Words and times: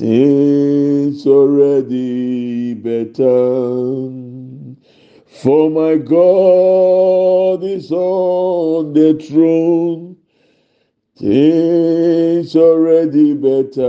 It's 0.00 1.24
already 1.24 2.37
better. 2.88 4.08
For 5.42 5.70
my 5.70 5.96
God 5.96 7.62
is 7.62 7.92
on 7.92 8.92
the 8.94 9.14
throne. 9.14 10.16
It's 11.20 12.56
already 12.56 13.34
better. 13.34 13.84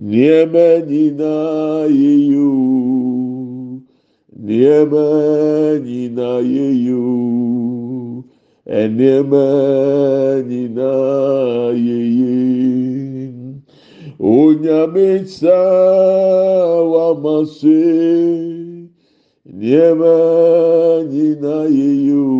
nneɛma 0.00 0.66
nyinaa 0.88 1.84
yɛ 2.00 2.12
yiw 2.30 2.56
nneɛma 4.40 5.04
nyinaa 5.86 6.40
yɛ 6.52 6.66
yiw 6.84 8.24
nneɛma 8.66 9.44
nyinaa 10.48 11.76
yɛ 11.86 11.98
yiw 12.16 12.32
onyame 14.32 15.06
nsa 15.22 15.58
wama 16.92 17.36
so 17.56 17.76
nneɛma 19.44 20.14
nyinaa 21.12 21.66
yɛ 21.78 21.88
yiw 22.06 22.32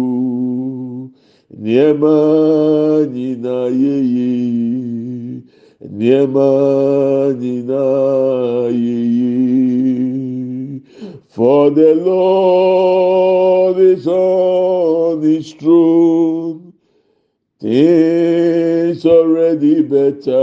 nneɛma 1.61 2.15
nyinaa 3.15 3.69
yɛ 3.83 3.95
yiw. 4.15 4.52
Nina 7.41 7.87
yeye 8.71 9.23
for 11.29 11.71
the 11.71 11.95
lord 11.95 13.79
is 13.79 14.07
on 14.07 15.23
his 15.23 15.53
throne. 15.55 16.73
Things 17.61 19.07
already 19.07 19.83
better. 19.83 20.35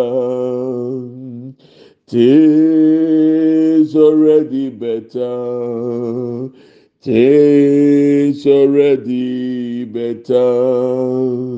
Things 2.07 3.95
already 3.95 4.69
better. 4.69 6.49
It's 7.03 8.45
already 8.45 9.85
better. 9.85 11.48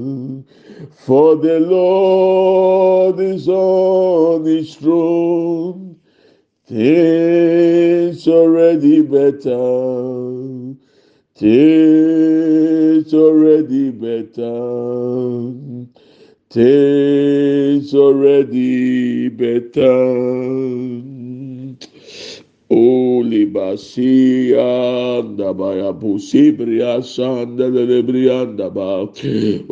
For 0.90 1.36
the 1.36 1.60
Lord 1.60 3.20
is 3.20 3.48
on 3.48 4.46
his 4.46 4.76
throne. 4.76 5.98
It's 6.68 8.28
already 8.28 9.02
better. 9.02 10.76
It's 11.36 13.14
already 13.14 13.92
better. 13.92 15.54
It's 16.54 17.94
already 17.94 19.30
better. 19.30 19.92
Oh. 22.72 23.11
libasia 23.32 25.24
daba 25.38 25.76
ya 25.76 25.92
busibria 25.94 27.02
sandelelebria 27.02 28.46
daba 28.58 29.08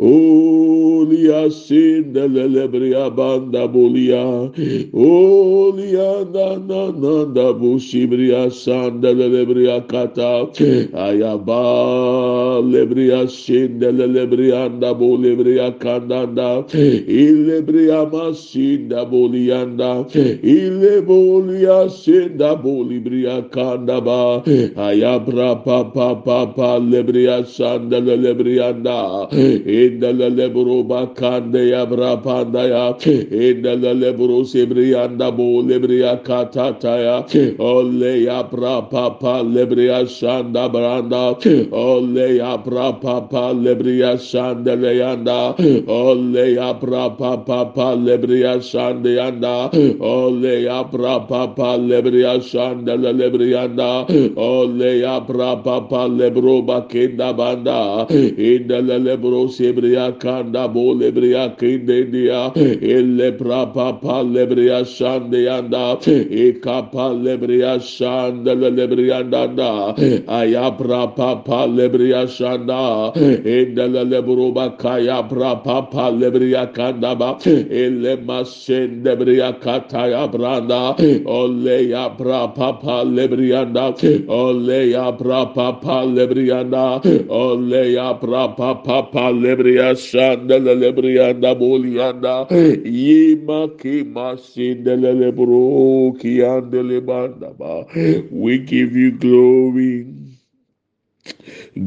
olia 0.00 1.50
sindelelebria 1.52 3.10
banda 3.14 3.68
bolia 3.68 4.48
olia 4.94 6.24
nana 6.32 6.82
nanda 6.92 7.52
busibria 7.52 8.50
sandelelebria 8.50 9.80
kata. 9.88 10.48
Ayaba 10.94 12.62
lebria 12.64 13.28
sindelelebria 13.28 14.68
dabo 14.80 15.16
lebria 15.16 15.72
kandanda. 15.78 16.64
İlebria 16.72 18.04
masinda 18.12 19.12
bolianda 19.12 20.06
ilebolia 20.42 21.88
sinda 21.88 22.64
bolibria 22.64 23.49
kandaba 23.50 24.42
ayabra 24.76 25.64
pa 25.64 25.84
pa 25.84 26.14
pa 26.14 26.46
pa 26.46 26.78
lebriya 26.78 27.44
sandala 27.44 28.16
lebriyanda. 28.16 29.28
İndala 29.66 30.28
lebro 30.36 30.88
bakande 30.88 31.58
yabra 31.58 32.22
panda 32.22 32.62
ya. 32.66 32.96
İndala 33.30 33.92
lebro 34.00 34.44
sebriyanda 34.44 35.38
bo 35.38 35.62
lebriya 35.68 36.22
katata 36.22 36.98
ya. 36.98 37.26
Ole 37.58 38.24
yabra 38.28 38.90
pa 38.90 39.18
pa 39.18 39.42
lebriya 39.42 40.06
sanda 40.06 40.68
branda. 40.72 41.34
Ole 41.72 42.28
yabra 42.40 43.00
pa 43.00 43.28
pa 43.28 43.52
lebriya 43.52 44.18
sandala 44.18 44.92
yanda. 44.92 45.54
Ole 45.88 46.54
yabra 46.54 47.16
pa 47.18 47.36
pa 47.36 47.64
pa 47.74 47.94
lebriya 47.94 48.62
sanda 48.62 49.10
yanda. 49.10 49.70
Ole 50.00 50.62
yabra 50.68 51.28
pa 51.28 51.46
pa 51.54 51.76
lebriya 51.76 52.40
sandala 52.40 53.12
lebriyanda 53.12 53.39
lebrianda 53.40 54.06
oleya 54.36 55.26
brapa 55.26 56.08
lebro 56.08 56.62
bakenda 56.66 57.36
banda. 57.38 58.06
İndele 58.10 59.04
lebro 59.04 59.48
sebria 59.48 60.18
kanda 60.18 60.74
bo 60.74 61.00
lebria 61.00 61.56
kinde 61.56 62.12
dia 62.12 62.52
ele 62.82 63.38
brapa 63.38 64.00
pa 64.00 64.20
lebria 64.20 64.84
şande 64.84 65.38
yanda. 65.38 65.98
E 66.30 66.60
kapa 66.60 67.24
lebria 67.24 67.80
şande 67.80 68.76
lebria 68.76 69.32
danda 69.32 69.96
aya 70.28 70.78
brapa 70.78 71.44
pa 71.44 71.64
lebria 71.64 72.26
şanda. 72.26 73.12
İndele 73.44 74.10
lebro 74.10 74.54
bakaya 74.54 75.30
brapa 75.30 75.90
pa 75.90 76.08
lebria 76.20 76.72
kanda 76.72 77.20
ba. 77.20 77.38
Ele 77.70 78.16
masen 78.16 79.04
lebria 79.04 79.60
kataya 79.60 80.32
branda. 80.32 80.96
Oleya 81.24 82.18
brapa 82.18 82.78
pa 82.80 83.02
pa 83.20 83.26
lebriyanda 83.26 84.28
ole 84.28 84.90
ya 84.90 85.12
bra 85.12 85.46
pa 85.54 85.72
pa 85.80 86.04
lebriyanda 86.04 87.02
ole 87.28 87.92
ya 87.92 88.14
bra 88.14 88.48
pa 88.56 88.74
pa 88.74 89.30
lebriya 89.30 89.96
sanda 89.96 90.58
lebriyanda 90.58 91.54
boliyanda 91.58 92.46
yima 92.84 93.68
ki 93.78 94.04
masin 94.04 94.84
lebro 94.84 96.12
ki 96.18 96.38
andele 96.40 97.04
banda 97.06 97.52
ba. 97.58 97.84
We 98.30 98.58
give 98.58 98.96
you 98.96 99.12
glory. 99.12 100.06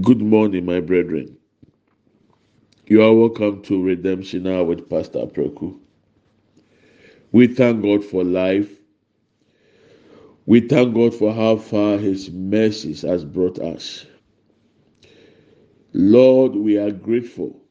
Good 0.01 0.21
morning 0.21 0.65
my 0.65 0.79
brethren. 0.79 1.37
You 2.87 3.01
are 3.03 3.13
welcome 3.13 3.61
to 3.63 3.81
redemption 3.81 4.47
hour 4.47 4.65
with 4.65 4.89
pastor 4.89 5.25
preku 5.25 5.79
we 7.31 7.47
thank 7.47 7.81
god 7.81 8.03
for 8.05 8.23
life 8.23 8.72
we 10.45 10.59
thank 10.61 10.93
god 10.93 11.13
for 11.13 11.33
how 11.33 11.55
far 11.55 11.97
his 11.97 12.29
mercies 12.31 13.01
has 13.01 13.23
brought 13.23 13.59
us. 13.59 14.05
Lord 15.93 16.55
we 16.55 16.77
are 16.77 16.91
grateful 16.91 17.61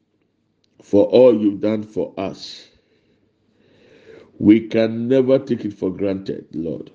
for 0.82 1.04
all 1.06 1.38
you've 1.38 1.60
done 1.60 1.82
for 1.82 2.14
us. 2.16 2.68
We 4.38 4.68
can 4.68 5.08
never 5.08 5.38
take 5.38 5.64
it 5.64 5.74
for 5.74 5.90
granted 5.90 6.46
lord. 6.54 6.90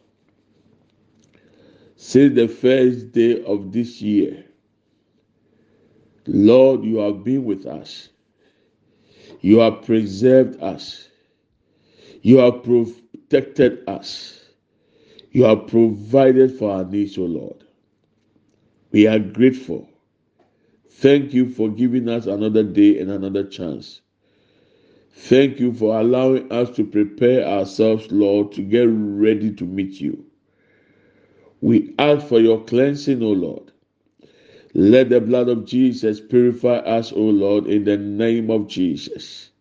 Since 1.95 2.35
the 2.35 2.47
first 2.47 3.11
day 3.11 3.43
of 3.43 3.71
this 3.71 4.01
year 4.01 4.45
lord 6.25 6.83
you 6.83 6.97
have 6.97 7.23
been 7.23 7.45
with 7.45 7.65
us. 7.65 8.09
You 9.41 9.59
have 9.59 9.83
preserved 9.83 10.61
us. 10.61 11.07
You 12.21 12.37
have 12.39 12.63
protected 12.63 13.87
us 13.87 14.46
you 15.37 15.43
have 15.43 15.67
provided 15.67 16.51
for 16.57 16.71
our 16.71 16.83
needs 16.83 17.15
o 17.15 17.21
lord. 17.21 17.63
We 18.91 19.05
are 19.05 19.19
grateful. 19.19 19.87
Thank 20.89 21.31
you 21.31 21.47
for 21.47 21.69
giving 21.69 22.09
us 22.09 22.25
another 22.25 22.63
day 22.63 22.99
and 22.99 23.11
another 23.11 23.43
chance. 23.43 24.01
Thank 25.11 25.59
you 25.59 25.73
for 25.73 25.99
allowing 25.99 26.51
us 26.51 26.71
to 26.77 26.83
prepare 26.83 27.45
ourselves 27.45 28.11
lord 28.11 28.51
to 28.53 28.63
get 28.63 28.87
ready 28.89 29.53
to 29.53 29.63
meet 29.63 30.01
you. 30.01 30.25
We 31.61 31.93
ask 31.99 32.25
for 32.25 32.39
your 32.39 32.63
cleansing 32.63 33.21
o 33.21 33.29
lord. 33.29 33.71
Let 34.73 35.09
the 35.09 35.21
blood 35.21 35.49
of 35.49 35.65
jesus 35.67 36.19
purify 36.19 36.77
us 36.77 37.11
o 37.11 37.21
lord 37.21 37.67
in 37.67 37.83
the 37.83 37.97
name 37.97 38.49
of 38.49 38.67
jesus. 38.67 39.51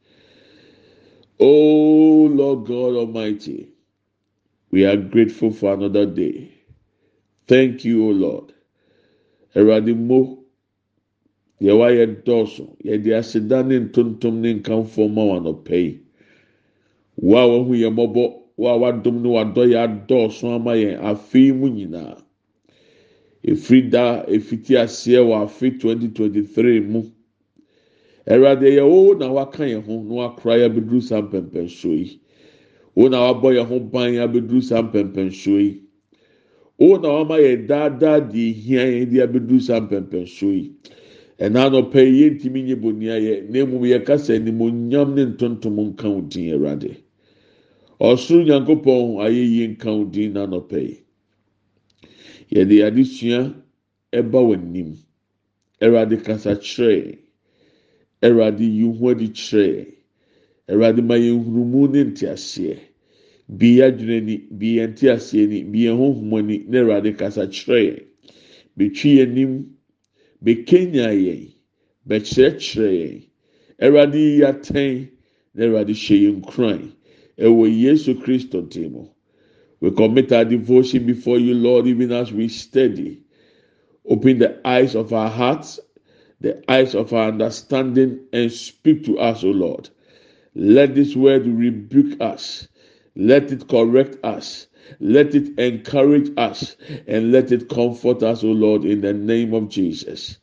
O 1.39 2.31
lord 2.33 2.67
god 2.67 2.95
almighty 2.95 3.76
we 4.71 4.85
are 4.85 4.97
grateful 4.97 5.51
for 5.51 5.75
another 5.75 6.07
day. 6.07 6.51
Thank 7.47 7.85
you 7.85 8.09
o 8.09 8.11
lord. 8.11 8.53
Awurade 9.55 9.97
mo 9.97 10.45
deɛ 11.61 11.73
wayɛ 11.81 12.05
dɔɔso 12.25 12.77
yɛde 12.85 13.11
aseda 13.19 13.63
ne 13.67 13.79
ntontom 13.81 14.41
ne 14.41 14.55
nkamfo 14.55 15.09
ma 15.09 15.23
wɔn 15.25 15.39
anɔpɛ 15.41 15.77
yi 15.85 16.01
wo 17.17 17.37
a 17.39 17.47
wahu 17.49 17.73
yɛn 17.75 17.95
mmɔbɔ 17.95 18.25
wo 18.57 18.67
a 18.69 18.77
wadom 18.79 19.23
ne 19.23 19.29
wadɔ 19.29 19.63
yɛ 19.73 19.79
adɔɔso 19.87 20.55
ama 20.55 20.73
yɛn 20.77 21.01
afei 21.01 21.53
mu 21.53 21.69
nyinaa 21.71 22.21
efiri 23.43 23.89
da 23.91 24.25
efiti 24.29 24.77
aseɛ 24.77 25.21
wɔ 25.25 25.45
afe 25.45 25.71
2023 25.79 26.81
mu 26.81 27.03
awurade 28.27 28.69
yɛ 28.77 28.85
wo 28.85 29.15
na 29.15 29.33
waka 29.33 29.65
yɛn 29.65 29.83
ho 29.87 30.03
na 30.03 30.15
wakora 30.15 30.59
yɛ 30.61 30.65
abɛduru 30.69 31.01
saa 31.03 31.23
mpɛmpɛnso 31.23 31.89
yi 31.97 32.21
wo 32.97 33.09
na 33.09 33.21
wabɔ 33.21 33.49
yɛn 33.57 33.67
ho 33.69 33.79
ban 33.81 34.15
abɛduru 34.17 34.63
saa 34.63 34.83
mpɛmpɛnso 34.83 35.61
yi. 35.61 35.83
Wo 36.79 36.97
na 36.97 37.09
wama 37.09 37.37
yɛ 37.39 37.67
daadaa 37.69 38.21
deɛ 38.21 38.49
ehia 38.51 38.83
yɛn 38.89 39.11
de 39.11 39.17
abɛduru 39.21 39.61
saa 39.61 39.81
mpɛmpɛnso 39.81 40.49
yi. 40.49 40.73
Ɛna 41.39 41.69
anɔpɛ 41.69 42.01
yi 42.01 42.25
yɛntumi 42.25 42.65
nye 42.65 42.75
bonia 42.75 43.17
yɛ 43.21 43.51
na 43.51 43.59
emu 43.61 43.85
yɛ 43.85 44.05
kasa 44.05 44.33
animonyam 44.35 45.15
ne 45.15 45.25
ntontom 45.27 45.77
nka 45.93 46.09
wo 46.09 46.21
din 46.23 46.55
awurade. 46.55 46.97
Ɔsoro 48.01 48.45
nyankopɔn 48.49 49.21
ayɛ 49.21 49.45
yie 49.45 49.69
nka 49.69 49.93
wo 49.93 50.05
din 50.05 50.33
na 50.33 50.47
anɔpɛ 50.47 50.79
yi. 50.81 50.97
Yɛde 52.51 52.81
adesua 52.81 53.53
ɛba 54.13 54.41
wɔ 54.41 54.55
anim 54.57 54.97
awurade 55.83 56.17
kasa 56.25 56.57
kyerɛ. 56.57 57.19
Awurade 58.23 58.61
yi 58.65 58.89
ho 58.89 59.11
adi 59.11 59.29
kyerɛ 59.29 59.96
awurade 60.69 61.03
ma 61.03 61.15
yɛn 61.17 61.45
hurumu 61.45 61.89
ne 61.93 62.05
nteaseɛ. 62.05 62.77
Bi 63.49 63.77
yɛ 63.79 63.85
adwene 63.89 64.21
ni 64.27 64.37
bi 64.59 64.67
yɛn 64.77 64.91
nteaseɛ 64.93 65.49
ni 65.49 65.59
bi 65.65 65.79
yɛn 65.87 65.97
honhom 65.99 66.33
ani 66.39 66.65
na 66.69 66.79
awurade 66.81 67.17
kasa 67.19 67.47
kyerɛ 67.47 68.03
betwi 68.77 69.11
yɛn 69.19 69.33
nim 69.35 69.53
bekenya 70.45 71.09
yɛn 71.15 71.53
bɛkyerɛkyerɛ 72.09 72.91
yɛn. 73.01 73.23
Awurade 73.83 74.19
yi 74.19 74.41
atɛn 74.43 75.09
na 75.55 75.65
awurade 75.67 75.95
hyɛ 75.95 76.17
yɛn 76.25 76.41
kuran 76.43 76.93
ɛwɔ 77.39 77.65
yesu 77.83 78.15
kristo 78.15 78.59
mu 78.91 79.07
we 79.81 79.91
commit 79.91 80.33
our 80.33 80.45
devotion 80.45 81.05
before 81.05 81.39
you 81.39 81.55
lord 81.55 81.87
even 81.87 82.11
as 82.11 82.33
we 82.33 82.49
study. 82.49 83.21
Open 84.07 84.39
the 84.39 84.59
eyes 84.67 84.95
of 84.95 85.13
our 85.13 85.29
hearts 85.29 85.79
the 86.41 86.63
eyes 86.71 86.95
of 86.95 87.13
our 87.13 87.29
understanding 87.29 88.21
and 88.33 88.53
speak 88.53 89.05
to 89.05 89.19
us 89.19 89.43
o 89.45 89.49
lord 89.49 89.89
let 90.57 90.95
this 90.95 91.15
word 91.15 91.47
rebuke 91.47 92.21
us 92.21 92.67
let 93.15 93.53
it 93.53 93.69
correct 93.69 94.17
us 94.25 94.67
let 95.01 95.35
it 95.35 95.59
encourage 95.59 96.31
us 96.37 96.77
and 97.07 97.33
let 97.33 97.53
it 97.53 97.69
comfort 97.69 98.23
us, 98.23 98.45
O 98.45 98.49
Lord, 98.49 98.85
in 98.85 99.01
the 99.01 99.13
name 99.13 99.55
of 99.55 99.69
Jesus. 99.69 100.39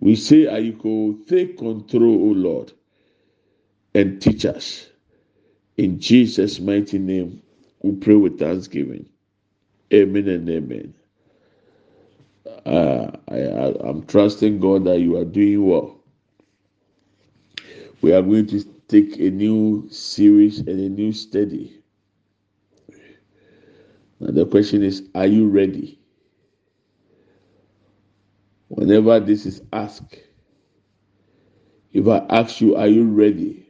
We 0.00 0.14
say, 0.14 0.44
Ayiko, 0.44 1.26
take 1.26 1.58
control, 1.58 2.30
O 2.30 2.32
Lord, 2.32 2.72
and 3.94 4.20
teach 4.20 4.44
us. 4.44 4.88
In 5.76 5.98
Jesus' 5.98 6.60
mighty 6.60 6.98
name, 6.98 7.42
we 7.82 7.92
pray 7.92 8.14
with 8.14 8.38
thanksgiving. 8.38 9.06
Amen 9.92 10.28
and 10.28 10.48
amen. 10.48 10.94
Uh, 12.64 13.10
I, 13.28 13.88
am 13.88 14.04
trusting 14.06 14.58
God 14.60 14.84
that 14.84 15.00
you 15.00 15.16
are 15.16 15.24
doing 15.24 15.64
well. 15.64 15.98
We 18.00 18.12
are 18.12 18.22
going 18.22 18.46
to 18.48 18.64
take 18.88 19.18
a 19.18 19.30
new 19.30 19.88
series 19.90 20.58
and 20.60 20.68
a 20.68 20.88
new 20.88 21.12
study 21.12 21.76
now 24.20 24.30
the 24.30 24.46
question 24.46 24.82
is, 24.82 25.08
are 25.14 25.26
you 25.26 25.48
ready? 25.48 26.00
Whenever 28.68 29.20
this 29.20 29.46
is 29.46 29.62
asked, 29.72 30.16
if 31.92 32.06
I 32.08 32.24
ask 32.30 32.60
you, 32.60 32.76
are 32.76 32.88
you 32.88 33.04
ready? 33.04 33.66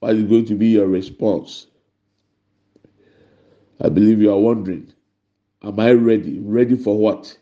What 0.00 0.16
is 0.16 0.24
going 0.24 0.46
to 0.46 0.54
be 0.54 0.68
your 0.68 0.86
response? 0.86 1.66
I 3.80 3.88
believe 3.88 4.20
you 4.20 4.32
are 4.32 4.38
wondering, 4.38 4.92
am 5.62 5.78
I 5.78 5.92
ready? 5.92 6.40
Ready 6.40 6.76
for 6.76 6.98
what? 6.98 7.36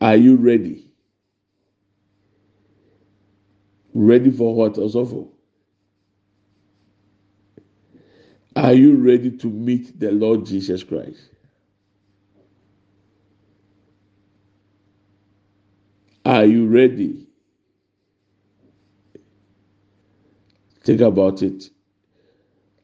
Are 0.00 0.16
you 0.16 0.36
ready? 0.36 0.83
Ready 3.94 4.30
for 4.32 4.54
what, 4.54 4.74
Osofo? 4.74 5.28
Are 8.56 8.74
you 8.74 8.96
ready 8.96 9.30
to 9.38 9.48
meet 9.48 9.98
the 9.98 10.12
Lord 10.12 10.46
Jesus 10.46 10.84
Christ? 10.84 11.30
Are 16.24 16.44
you 16.44 16.66
ready? 16.68 17.26
Think 20.84 21.00
about 21.00 21.42
it. 21.42 21.64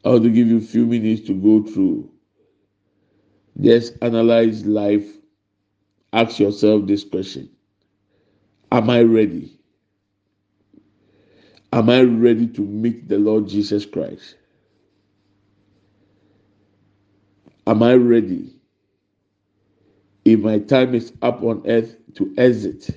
I 0.04 0.10
want 0.10 0.24
to 0.24 0.30
give 0.30 0.48
you 0.48 0.58
a 0.58 0.62
few 0.62 0.86
minutes 0.86 1.26
to 1.28 1.34
go 1.34 1.62
through. 1.70 2.10
Just 3.60 3.94
analyze 4.02 4.64
life. 4.66 5.06
Ask 6.12 6.40
yourself 6.40 6.86
this 6.86 7.04
question 7.04 7.50
Am 8.72 8.90
I 8.90 9.02
ready? 9.02 9.59
Am 11.72 11.88
I 11.90 12.02
ready 12.02 12.48
to 12.48 12.62
meet 12.62 13.08
the 13.08 13.18
Lord 13.18 13.48
Jesus 13.48 13.86
Christ? 13.86 14.36
Am 17.66 17.82
I 17.82 17.94
ready? 17.94 18.56
If 20.24 20.40
my 20.40 20.58
time 20.58 20.94
is 20.94 21.12
up 21.22 21.42
on 21.42 21.62
earth 21.66 21.96
to 22.16 22.34
exit, 22.38 22.90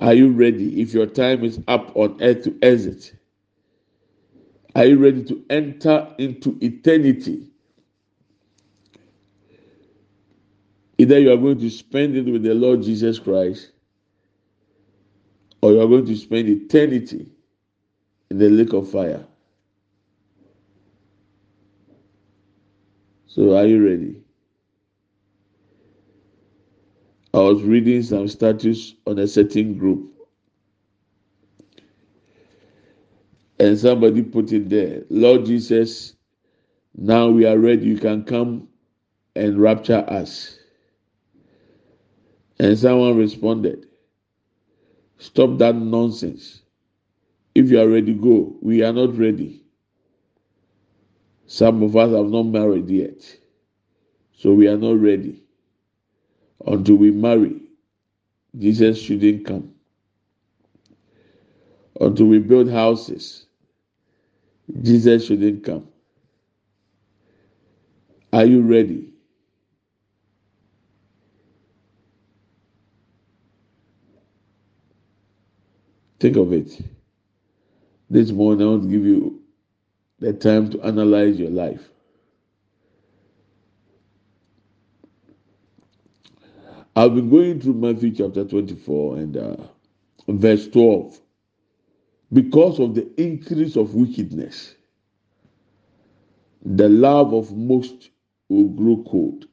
are 0.00 0.14
you 0.14 0.30
ready? 0.32 0.80
If 0.82 0.94
your 0.94 1.06
time 1.06 1.44
is 1.44 1.60
up 1.68 1.96
on 1.96 2.22
earth 2.22 2.44
to 2.44 2.58
exit, 2.62 3.14
are 4.74 4.86
you 4.86 4.98
ready 4.98 5.24
to 5.24 5.44
enter 5.50 6.14
into 6.18 6.58
eternity? 6.62 7.48
Either 10.98 11.18
you 11.18 11.32
are 11.32 11.36
going 11.36 11.58
to 11.60 11.70
spend 11.70 12.16
it 12.16 12.30
with 12.30 12.42
the 12.44 12.54
Lord 12.54 12.82
Jesus 12.82 13.18
Christ 13.18 13.71
or 15.62 15.72
you 15.72 15.80
are 15.80 15.88
going 15.88 16.06
to 16.06 16.16
spend 16.16 16.48
eternity 16.48 17.30
in 18.30 18.38
the 18.38 18.50
lake 18.50 18.72
of 18.72 18.90
fire. 18.90 19.24
So, 23.26 23.56
are 23.56 23.66
you 23.66 23.84
ready? 23.84 24.16
I 27.34 27.38
was 27.38 27.62
reading 27.62 28.02
some 28.02 28.28
status 28.28 28.94
on 29.06 29.18
a 29.18 29.28
certain 29.28 29.78
group, 29.78 30.12
and 33.58 33.78
somebody 33.78 34.22
put 34.22 34.52
it 34.52 34.68
there 34.68 35.02
Lord 35.10 35.46
Jesus, 35.46 36.14
now 36.96 37.28
we 37.28 37.46
are 37.46 37.58
ready. 37.58 37.86
You 37.86 37.98
can 37.98 38.24
come 38.24 38.68
and 39.36 39.60
rapture 39.60 40.04
us. 40.08 40.58
And 42.60 42.78
someone 42.78 43.16
responded, 43.16 43.86
Stop 45.22 45.58
that 45.58 45.76
nonsense. 45.76 46.62
If 47.54 47.70
you 47.70 47.80
are 47.80 47.88
ready, 47.88 48.12
go. 48.12 48.56
We 48.60 48.82
are 48.82 48.92
not 48.92 49.16
ready. 49.16 49.62
Some 51.46 51.84
of 51.84 51.96
us 51.96 52.10
have 52.12 52.26
not 52.26 52.44
married 52.44 52.90
yet. 52.90 53.20
So 54.36 54.52
we 54.52 54.66
are 54.66 54.76
not 54.76 54.98
ready. 55.00 55.44
Until 56.66 56.96
we 56.96 57.12
marry, 57.12 57.60
Jesus 58.58 59.00
shouldn't 59.00 59.46
come. 59.46 59.72
Until 62.00 62.26
we 62.26 62.40
build 62.40 62.68
houses, 62.68 63.46
Jesus 64.82 65.26
shouldn't 65.26 65.64
come. 65.64 65.86
Are 68.32 68.44
you 68.44 68.62
ready? 68.62 69.11
Think 76.22 76.36
of 76.36 76.52
it. 76.52 76.80
This 78.08 78.30
morning, 78.30 78.64
I 78.64 78.70
want 78.70 78.84
to 78.84 78.88
give 78.88 79.04
you 79.04 79.42
the 80.20 80.32
time 80.32 80.70
to 80.70 80.80
analyze 80.82 81.36
your 81.36 81.50
life. 81.50 81.82
I've 86.94 87.16
been 87.16 87.28
going 87.28 87.60
through 87.60 87.74
Matthew 87.74 88.12
chapter 88.12 88.44
24 88.44 89.16
and 89.16 89.36
uh, 89.36 89.56
verse 90.28 90.68
12. 90.68 91.20
Because 92.32 92.78
of 92.78 92.94
the 92.94 93.10
increase 93.20 93.74
of 93.74 93.96
wickedness, 93.96 94.76
the 96.64 96.88
love 96.88 97.34
of 97.34 97.50
most 97.50 98.10
will 98.48 98.68
grow 98.68 99.04
cold. 99.10 99.46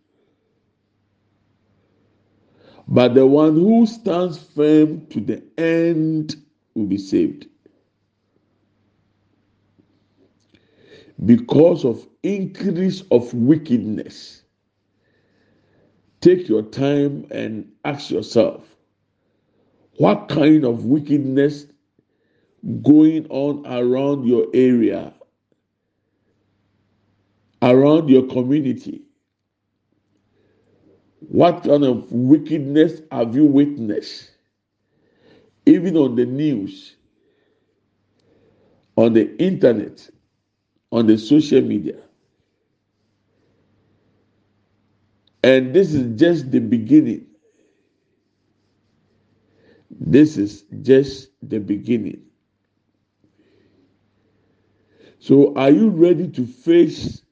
But 2.88 3.15
the 3.15 3.25
one 3.25 3.55
who 3.55 3.88
stands 3.88 4.38
firm 4.38 5.07
to 5.07 5.19
the 5.19 5.41
end 5.57 6.35
be 6.88 6.98
saved. 6.98 7.48
Because 11.25 11.83
of 11.83 12.07
increase 12.24 13.01
of 13.12 13.33
wickedness. 13.33 14.43
Take 16.21 16.50
your 16.50 16.63
time 16.63 17.25
and 17.31 17.71
ask 17.86 18.12
yourself, 18.12 18.65
what 19.98 20.27
kind 20.29 20.65
of 20.65 20.86
wickedness 20.86 21.65
going 22.83 23.25
on 23.29 23.65
around 23.65 24.25
your 24.25 24.48
area, 24.53 25.13
around 27.62 28.09
your 28.09 28.24
community? 28.27 29.01
What 31.19 31.63
kind 31.63 31.83
of 31.83 32.12
wickedness 32.12 33.01
have 33.12 33.36
you 33.36 33.45
witnessed? 33.45 34.31
Even 35.66 35.98
on 35.98 36.16
the 36.16 36.25
news, 36.25 36.96
on 38.98 39.13
the 39.13 39.36
internet, 39.42 40.10
on 40.92 41.08
the 41.08 41.18
social 41.18 41.62
media. 41.62 41.98
And 45.44 45.74
this 45.74 45.94
is 45.94 46.20
just 46.20 46.51
the 46.51 46.60
beginning. 46.60 47.28
This 49.92 50.38
is 50.38 50.63
just 50.82 51.30
the 51.44 51.60
beginning. 51.60 52.22
So, 55.20 55.54
are 55.56 55.72
you 55.72 55.89
ready 55.89 56.28
to 56.30 56.46
face 56.46 57.24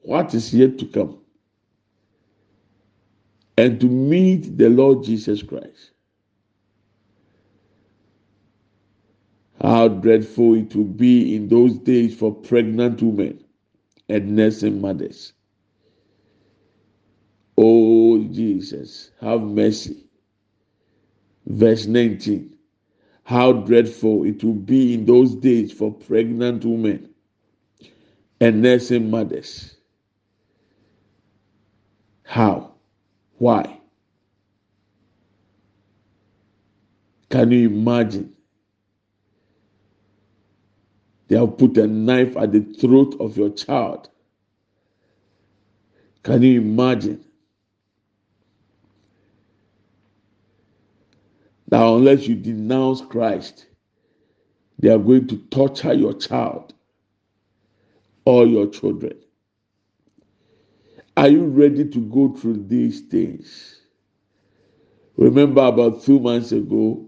what 0.00 0.34
is 0.34 0.54
yet 0.54 0.78
to 0.78 0.86
come 0.86 1.20
and 3.58 3.80
to 3.80 3.86
meet 3.86 4.58
the 4.58 4.70
Lord 4.70 5.04
Jesus 5.04 5.42
Christ? 5.42 5.92
How 9.60 9.88
dreadful 9.88 10.54
it 10.54 10.74
will 10.74 10.84
be 10.84 11.34
in 11.34 11.48
those 11.48 11.78
days 11.78 12.14
for 12.16 12.34
pregnant 12.34 13.02
women 13.02 13.44
and 14.08 14.36
nursing 14.36 14.80
mothers. 14.80 15.32
Oh, 17.56 18.22
Jesus, 18.22 19.10
have 19.20 19.42
mercy. 19.42 20.06
Verse 21.46 21.86
19. 21.86 22.54
How 23.24 23.52
dreadful 23.52 24.24
it 24.24 24.44
will 24.44 24.52
be 24.54 24.94
in 24.94 25.04
those 25.04 25.34
days 25.34 25.72
for 25.72 25.92
pregnant 25.92 26.64
women 26.64 27.10
and 28.40 28.62
nursing 28.62 29.10
mothers. 29.10 29.76
How? 32.22 32.74
Why? 33.38 33.80
Can 37.30 37.50
you 37.50 37.68
imagine? 37.68 38.37
They 41.28 41.36
have 41.36 41.58
put 41.58 41.76
a 41.76 41.86
knife 41.86 42.36
at 42.36 42.52
the 42.52 42.60
throat 42.60 43.16
of 43.20 43.36
your 43.36 43.50
child. 43.50 44.08
Can 46.22 46.42
you 46.42 46.60
imagine? 46.60 47.24
Now, 51.70 51.96
unless 51.96 52.26
you 52.26 52.34
denounce 52.34 53.02
Christ, 53.02 53.66
they 54.78 54.88
are 54.88 54.98
going 54.98 55.28
to 55.28 55.36
torture 55.50 55.92
your 55.92 56.14
child 56.14 56.72
or 58.24 58.46
your 58.46 58.66
children. 58.68 59.18
Are 61.16 61.28
you 61.28 61.44
ready 61.44 61.86
to 61.88 61.98
go 62.00 62.32
through 62.34 62.64
these 62.68 63.00
things? 63.02 63.80
Remember 65.16 65.62
about 65.62 66.02
two 66.04 66.20
months 66.20 66.52
ago 66.52 67.04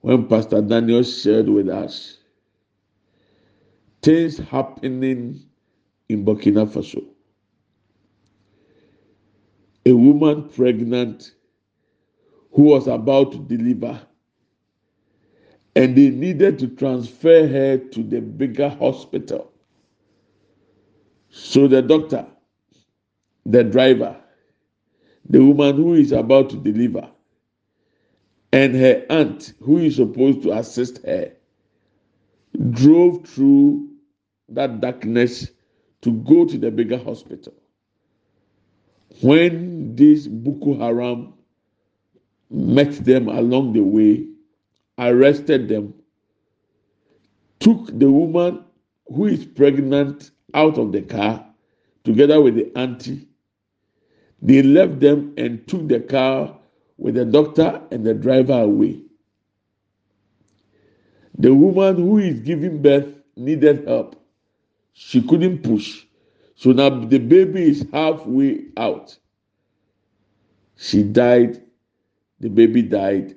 when 0.00 0.26
Pastor 0.26 0.62
Daniel 0.62 1.02
shared 1.02 1.48
with 1.48 1.68
us 1.68 2.19
things 4.02 4.38
happening 4.38 5.44
in 6.08 6.24
Burkina 6.24 6.66
Faso. 6.66 7.04
A 9.86 9.92
woman 9.92 10.48
pregnant 10.48 11.34
who 12.52 12.62
was 12.62 12.86
about 12.86 13.32
to 13.32 13.38
deliver, 13.38 14.00
and 15.76 15.96
they 15.96 16.10
needed 16.10 16.58
to 16.58 16.68
transfer 16.68 17.46
her 17.46 17.78
to 17.78 18.02
the 18.02 18.20
bigger 18.20 18.68
hospital. 18.68 19.52
So 21.30 21.68
the 21.68 21.80
doctor, 21.80 22.26
the 23.46 23.64
driver, 23.64 24.16
the 25.28 25.44
woman 25.44 25.76
who 25.76 25.94
is 25.94 26.12
about 26.12 26.50
to 26.50 26.56
deliver, 26.56 27.08
and 28.52 28.74
her 28.74 29.06
aunt 29.10 29.54
who 29.60 29.78
is 29.78 29.96
supposed 29.96 30.42
to 30.42 30.52
assist 30.52 31.04
her 31.04 31.32
drove 32.70 33.26
through 33.26 33.89
that 34.50 34.80
darkness 34.80 35.50
to 36.02 36.12
go 36.12 36.44
to 36.44 36.58
the 36.58 36.70
bigger 36.70 36.98
hospital. 36.98 37.54
When 39.22 39.96
this 39.96 40.26
Boko 40.26 40.78
Haram 40.78 41.34
met 42.50 43.04
them 43.04 43.28
along 43.28 43.72
the 43.72 43.82
way, 43.82 44.26
arrested 44.98 45.68
them, 45.68 45.94
took 47.58 47.86
the 47.98 48.10
woman 48.10 48.64
who 49.06 49.26
is 49.26 49.44
pregnant 49.44 50.30
out 50.54 50.78
of 50.78 50.92
the 50.92 51.02
car 51.02 51.46
together 52.04 52.40
with 52.40 52.54
the 52.54 52.72
auntie. 52.76 53.28
They 54.42 54.62
left 54.62 55.00
them 55.00 55.34
and 55.36 55.66
took 55.68 55.88
the 55.88 56.00
car 56.00 56.58
with 56.96 57.14
the 57.14 57.24
doctor 57.24 57.82
and 57.90 58.04
the 58.04 58.14
driver 58.14 58.60
away. 58.60 59.02
The 61.38 61.54
woman 61.54 61.96
who 61.96 62.18
is 62.18 62.40
giving 62.40 62.82
birth 62.82 63.08
needed 63.36 63.86
help. 63.86 64.19
She 65.02 65.22
couldn't 65.22 65.62
push. 65.62 66.04
So 66.56 66.72
now 66.72 66.90
the 66.90 67.18
baby 67.18 67.62
is 67.62 67.86
halfway 67.90 68.66
out. 68.76 69.16
She 70.76 71.02
died, 71.02 71.62
the 72.38 72.50
baby 72.50 72.82
died, 72.82 73.34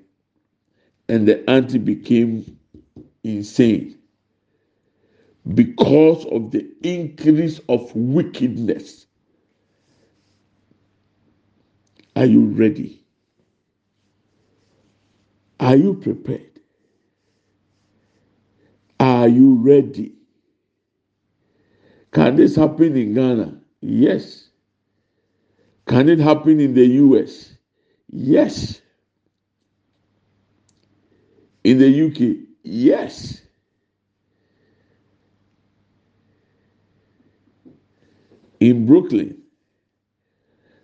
and 1.08 1.26
the 1.26 1.50
auntie 1.50 1.78
became 1.78 2.60
insane 3.24 3.98
because 5.54 6.26
of 6.26 6.52
the 6.52 6.70
increase 6.84 7.60
of 7.70 7.96
wickedness. 7.96 9.08
Are 12.18 12.26
you 12.26 12.46
ready? 12.48 13.06
Are 15.62 15.78
you 15.78 15.94
prepared? 15.94 16.60
Are 19.00 19.30
you 19.30 19.56
ready? 19.56 20.14
Can 22.14 22.36
this 22.36 22.56
happen 22.56 22.96
in 22.96 23.16
Ghana? 23.16 23.60
Yes. 23.82 24.50
Can 25.88 26.10
it 26.10 26.20
happen 26.20 26.60
in 26.60 26.76
the 26.76 26.86
US? 26.86 27.54
Yes. 28.08 28.82
In 31.64 31.80
the 31.80 32.08
UK? 32.08 32.38
Yes. 32.64 33.42
In 38.60 38.86
Brooklyn, 38.86 39.42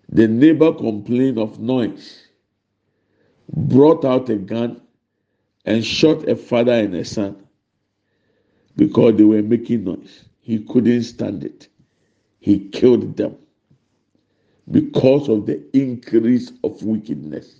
the 0.09 0.27
neighbor 0.27 0.73
complained 0.73 1.37
of 1.37 1.59
noise, 1.59 2.27
brought 3.55 4.03
out 4.03 4.29
a 4.29 4.35
gun, 4.35 4.81
and 5.65 5.85
shot 5.85 6.27
a 6.27 6.35
father 6.35 6.73
and 6.73 6.95
a 6.95 7.05
son 7.05 7.47
because 8.75 9.15
they 9.15 9.23
were 9.23 9.43
making 9.43 9.83
noise. 9.83 10.28
He 10.49 10.57
couldn't 10.57 11.03
stand 11.03 11.43
it. 11.43 11.67
He 12.39 12.69
killed 12.69 13.15
them 13.15 13.37
because 14.71 15.29
of 15.29 15.45
the 15.45 15.63
increase 15.77 16.51
of 16.63 16.81
wickedness. 16.81 17.59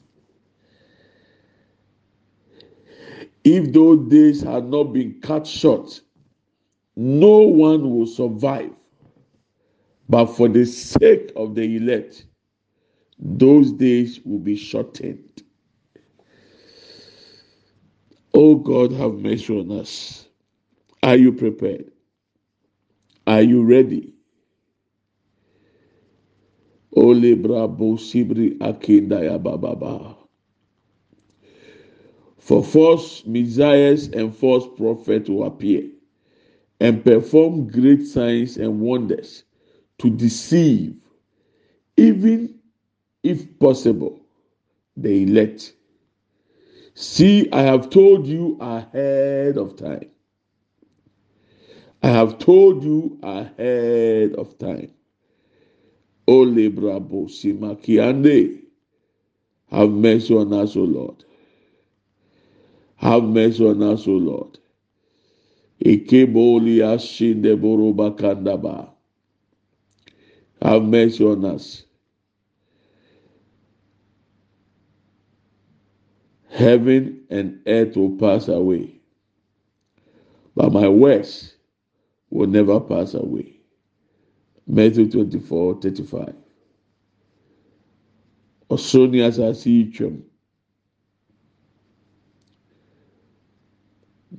If 3.43 3.73
those 3.73 4.09
days 4.09 4.41
had 4.41 4.65
not 4.65 4.85
been 4.85 5.21
cut 5.21 5.45
short, 5.45 6.01
no 6.95 7.37
one 7.37 7.95
will 7.95 8.07
survive. 8.07 8.71
But 10.09 10.25
for 10.25 10.49
the 10.49 10.65
sake 10.65 11.31
of 11.35 11.53
the 11.53 11.75
elect, 11.75 12.25
those 13.19 13.71
days 13.71 14.19
will 14.25 14.39
be 14.39 14.55
shortened. 14.55 15.43
Oh 18.33 18.55
God, 18.55 18.91
have 18.93 19.13
mercy 19.13 19.59
on 19.59 19.79
us. 19.79 20.25
Are 21.03 21.15
you 21.15 21.31
prepared? 21.31 21.91
Are 23.29 23.43
you 23.43 23.61
ready? 23.63 24.15
Ole 26.95 27.35
brabo 27.35 27.95
sibri 27.99 28.57
akindaya 28.57 29.37
bababa. 29.37 30.15
For 32.39 32.63
false 32.63 33.23
messiahs 33.27 34.07
and 34.07 34.35
false 34.35 34.65
prophets 34.75 35.29
will 35.29 35.43
appear 35.45 35.83
and 36.79 37.05
perform 37.05 37.67
great 37.67 38.07
signs 38.07 38.57
and 38.57 38.79
wonders 38.79 39.43
to 39.99 40.09
deceive, 40.09 40.95
even 41.97 42.55
if 43.21 43.59
possible, 43.59 44.19
the 44.97 45.21
elect. 45.21 45.73
See, 46.95 47.47
I 47.51 47.61
have 47.61 47.91
told 47.91 48.25
you 48.25 48.57
ahead 48.59 49.59
of 49.59 49.75
time. 49.75 50.09
I 52.01 52.07
have 52.09 52.39
told 52.39 52.83
you 52.83 53.19
ahead 53.21 54.33
of 54.35 54.57
time. 54.57 54.91
Ole 56.27 56.69
brabo 56.69 57.27
simakiande. 57.27 58.61
Have 59.71 59.91
mercy 59.91 60.33
on 60.35 60.53
us, 60.53 60.75
O 60.75 60.81
Lord. 60.81 61.23
Have 62.95 63.23
mercy 63.23 63.65
on 63.67 63.83
us, 63.83 64.07
O 64.07 64.11
Lord. 64.11 64.57
Ikeboli 65.83 66.77
ashinde 66.79 67.55
boroba 67.59 68.11
kandaba. 68.17 68.89
Have 70.61 70.83
mercy 70.83 71.25
on 71.25 71.45
us. 71.45 71.83
Heaven 76.49 77.23
and 77.29 77.61
earth 77.67 77.95
will 77.95 78.17
pass 78.17 78.47
away, 78.47 78.99
but 80.55 80.73
my 80.73 80.87
words 80.89 81.55
will 82.29 82.47
never 82.47 82.79
pass 82.79 83.13
away. 83.13 83.55
Matthew 84.67 85.09
24 85.09 85.81
35. 85.81 86.35
Ɔsoro 88.71 89.11
ne 89.11 89.19
asase 89.21 89.65
yi 89.67 89.91
twam. 89.91 90.21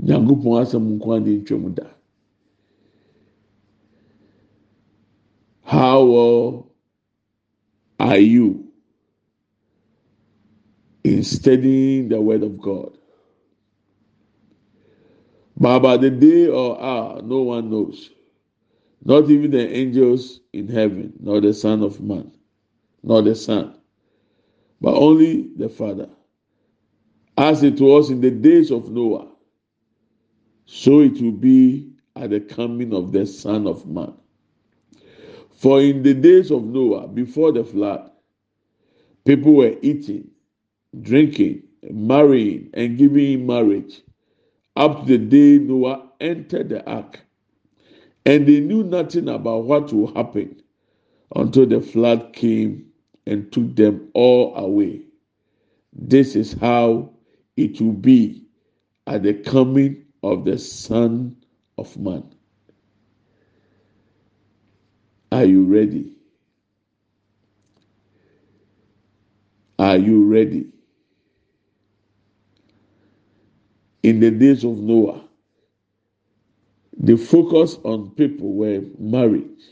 Nyankopɔn 0.03 0.63
asɛm 0.63 0.87
nko 0.99 1.17
ade 1.17 1.33
ntwam 1.43 1.75
da. 1.75 1.87
How 5.63 6.05
well 6.05 6.73
are 8.01 8.19
you 8.19 8.73
in 11.05 11.23
studying 11.25 12.09
the 12.09 12.21
Word 12.21 12.43
of 12.45 12.61
God? 12.61 12.99
But 15.61 15.77
about 15.77 16.01
the 16.01 16.11
day 16.11 16.49
or 16.49 16.81
hour, 16.81 17.21
no 17.23 17.43
one 17.43 17.71
knows, 17.71 18.11
not 19.05 19.31
even 19.31 19.51
the 19.51 19.69
angels 19.69 20.41
in 20.55 20.69
heaven, 20.69 21.13
nor 21.21 21.43
the 21.43 21.53
Son 21.53 21.83
of 21.83 22.01
Man, 22.01 22.33
nor 23.03 23.21
the 23.21 23.35
Son, 23.35 23.75
but 24.81 24.95
only 24.95 25.51
the 25.57 25.69
Father. 25.69 26.09
As 27.37 27.63
it 27.63 27.79
was 27.79 28.11
in 28.11 28.23
the 28.23 28.31
days 28.31 28.71
of 28.71 28.91
Noah, 28.91 29.29
so 30.65 31.01
it 31.01 31.21
will 31.21 31.33
be 31.33 31.93
at 32.17 32.31
the 32.31 32.41
coming 32.41 32.95
of 32.95 33.13
the 33.13 33.27
Son 33.27 33.67
of 33.67 33.87
Man. 33.87 34.15
For 35.57 35.83
in 35.83 36.03
the 36.03 36.15
days 36.15 36.51
of 36.51 36.65
Noah, 36.65 37.07
before 37.07 37.53
the 37.53 37.65
flood, 37.65 38.11
people 39.27 39.55
were 39.55 39.77
eating, 39.83 40.31
drinking, 41.03 41.65
marrying, 41.91 42.71
and 42.73 42.97
giving 42.97 43.33
in 43.41 43.47
marriage 43.47 44.01
up 44.77 45.07
to 45.07 45.07
the 45.07 45.19
day 45.19 45.59
Noah 45.65 46.11
entered 46.21 46.69
the 46.71 46.85
ark. 46.91 47.21
And 48.27 48.47
they 48.47 48.61
knew 48.61 48.85
nothing 48.85 49.29
about 49.29 49.65
what 49.65 49.93
will 49.93 50.15
happen 50.15 50.63
until 51.37 51.67
the 51.67 51.81
flood 51.81 52.33
came 52.33 52.87
and 53.27 53.51
took 53.53 53.77
them 53.77 54.11
all 54.15 54.55
away. 54.57 55.03
This 55.93 56.37
is 56.37 56.53
how 56.55 57.11
it 57.57 57.81
will 57.81 57.93
be 57.93 58.45
at 59.07 59.23
the 59.23 59.35
coming 59.35 60.05
of 60.23 60.45
the 60.45 60.59
Son 60.59 61.37
of 61.79 61.97
Man. 61.99 62.25
Are 65.33 65.45
you 65.45 65.65
ready? 65.65 66.13
Are 69.79 69.97
you 69.97 70.25
ready? 70.27 70.69
In 74.03 74.21
the 74.21 74.31
days 74.31 74.65
of 74.65 74.79
Noah, 74.79 75.25
the 76.99 77.17
focus 77.17 77.79
on 77.85 78.11
people 78.11 78.53
were 78.55 78.83
marriage, 78.99 79.65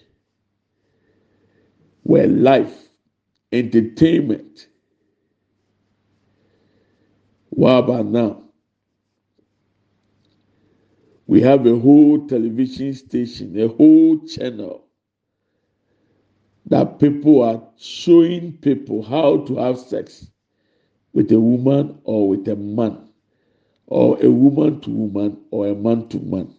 were 2.04 2.26
life, 2.26 2.88
entertainment. 3.52 4.68
What 7.50 7.78
about 7.84 8.06
now? 8.06 8.42
We 11.26 11.42
have 11.42 11.66
a 11.66 11.78
whole 11.78 12.26
television 12.26 12.94
station, 12.94 13.58
a 13.60 13.68
whole 13.68 14.18
channel 14.26 14.84
that 16.66 16.98
people 16.98 17.42
are 17.42 17.62
showing 17.78 18.52
people 18.58 19.02
how 19.02 19.38
to 19.46 19.56
have 19.56 19.78
sex 19.78 20.26
with 21.14 21.32
a 21.32 21.40
woman 21.40 21.98
or 22.04 22.28
with 22.28 22.48
a 22.48 22.56
man, 22.56 23.07
or 23.88 24.24
a 24.24 24.30
woman 24.30 24.80
to 24.82 24.90
woman 24.90 25.38
or 25.50 25.68
a 25.68 25.74
man 25.74 26.08
to 26.10 26.20
man, 26.20 26.54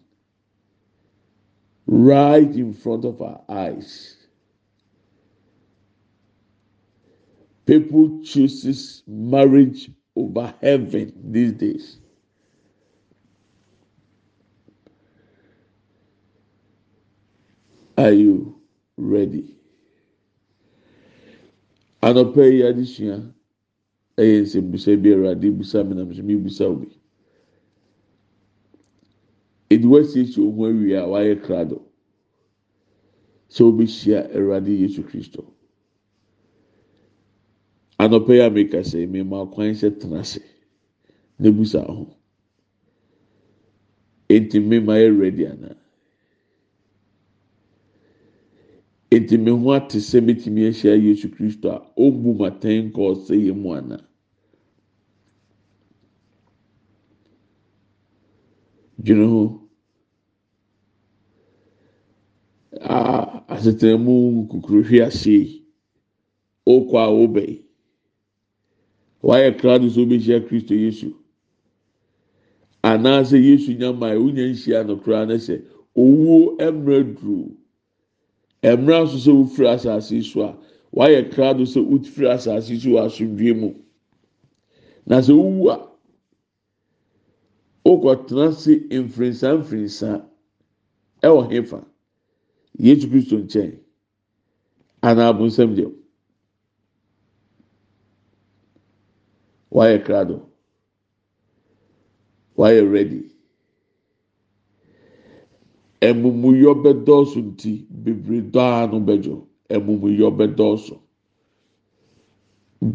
right 1.86 2.50
in 2.54 2.74
front 2.74 3.04
of 3.06 3.22
our 3.22 3.40
eyes. 3.48 4.16
people 7.70 8.20
chooses 8.24 9.04
marriage 9.06 9.90
over 10.16 10.52
heaven 10.60 11.12
these 11.30 11.52
days. 11.52 11.98
Are 17.96 18.10
you 18.10 18.58
ready? 18.96 19.54
Anɔpɛ 22.02 22.42
yi 22.52 22.62
adesua 22.62 23.32
ɛyɛ 24.18 24.40
nsɛmbusa 24.42 25.02
bi 25.02 25.10
awurade 25.10 25.50
busa 25.56 25.84
mi 25.86 25.94
na 25.94 26.04
mi 26.04 26.34
busa 26.36 26.66
obi. 26.66 26.88
Ediwa 29.70 30.04
siesie 30.04 30.42
ohun 30.44 30.70
awie 30.70 30.96
a 30.98 31.06
wayɛ 31.12 31.42
krado 31.44 31.78
sɛ 33.50 33.62
obi 33.64 33.84
hyia 33.86 34.20
awurade 34.36 34.72
yesu 34.80 35.02
kristo. 35.04 35.42
Anɔpɛ 37.98 38.32
yi 38.34 38.40
a 38.42 38.50
mi 38.50 38.64
kasa 38.68 38.98
yi 39.00 39.06
mi 39.06 39.22
ma 39.22 39.46
kwan 39.46 39.72
sɛ 39.74 39.98
tena 40.00 40.20
ase 40.20 40.40
na 41.38 41.50
busa 41.50 41.82
ho. 41.86 42.16
Eti 44.30 44.60
mi 44.60 44.80
ma 44.80 44.94
yɛ 44.94 45.18
ready 45.20 45.46
ana. 45.46 45.76
Eti 49.10 49.38
mi 49.38 49.50
ho 49.50 49.72
ate 49.72 49.98
sɛ 49.98 50.20
metumi 50.22 50.68
ahyia 50.68 50.96
Yesu 50.96 51.28
Kristo 51.30 51.70
a 51.70 51.80
ɔmbu 52.00 52.36
mu 52.36 52.44
atɛn 52.46 52.92
kɔ 52.92 53.02
ɔsɛ 53.14 53.34
yɛ 53.46 53.54
mu 53.56 53.72
ana. 53.74 53.98
Dwene 59.02 59.26
ho. 59.28 59.68
Aa 62.82 63.49
asetena 63.60 63.98
mu 63.98 64.14
nkukuru 64.42 64.82
hwi 64.88 64.98
ase 65.02 65.30
yi. 65.32 65.64
Ɔkɔ 66.66 66.96
a 66.96 67.08
ɔbɛ 67.22 67.42
yi. 67.48 67.56
Wayɛ 69.22 69.58
krado 69.60 69.86
sɛ 69.88 70.00
ɔbɛhyia 70.06 70.46
Kristo 70.48 70.74
Yesu. 70.74 71.14
Anaasɛ 72.82 73.36
Yesu 73.36 73.72
nyama 73.78 74.06
a 74.12 74.16
wonya 74.18 74.48
nhyia 74.48 74.86
no 74.86 74.96
koraa 74.96 75.26
ne 75.28 75.34
sɛ 75.36 75.62
owuo 75.96 76.56
mmerɛ 76.56 77.20
duro. 77.20 77.52
mmerɛ 78.62 79.04
nso 79.04 79.16
sɛ 79.18 79.32
wofiri 79.36 79.68
asase 79.68 80.10
yi 80.16 80.22
so 80.22 80.40
a 80.42 80.56
wayɛ 80.96 81.30
krado 81.32 81.64
sɛ 81.64 81.84
wofiri 81.84 82.28
asase 82.32 82.70
yi 82.70 82.78
so 82.80 82.88
wɔ 82.90 83.04
asomdwe 83.04 83.52
mu 83.60 83.74
na 85.06 85.20
sɛ 85.20 85.32
wowu 85.36 85.68
a 85.70 85.76
wokɔtena 87.84 88.52
se 88.54 88.76
mfirinsa 88.88 89.58
mfirinsa 89.60 90.24
ɛwɔ 91.22 91.50
hefa 91.52 91.89
yesu 92.84 93.06
kristo 93.10 93.36
nkyɛn. 93.42 93.72
Anaa 95.08 95.28
abonsam 95.32 95.70
gyam 95.76 95.92
wayɛ 99.76 99.96
krado. 100.06 100.36
Wayɛ 102.58 102.82
ready. 102.92 103.20
Ɛmumuyɔ 106.08 106.72
bɛ 106.82 106.90
dɔɔso 107.06 107.38
nti 107.48 107.72
bebree 108.02 108.42
dɔɔ 108.54 108.72
ano 108.82 108.98
bɛ 109.06 109.14
dwo 109.24 109.36
ɛmumuyɔ 109.74 110.28
bɛ 110.38 110.44
dɔɔso 110.58 110.94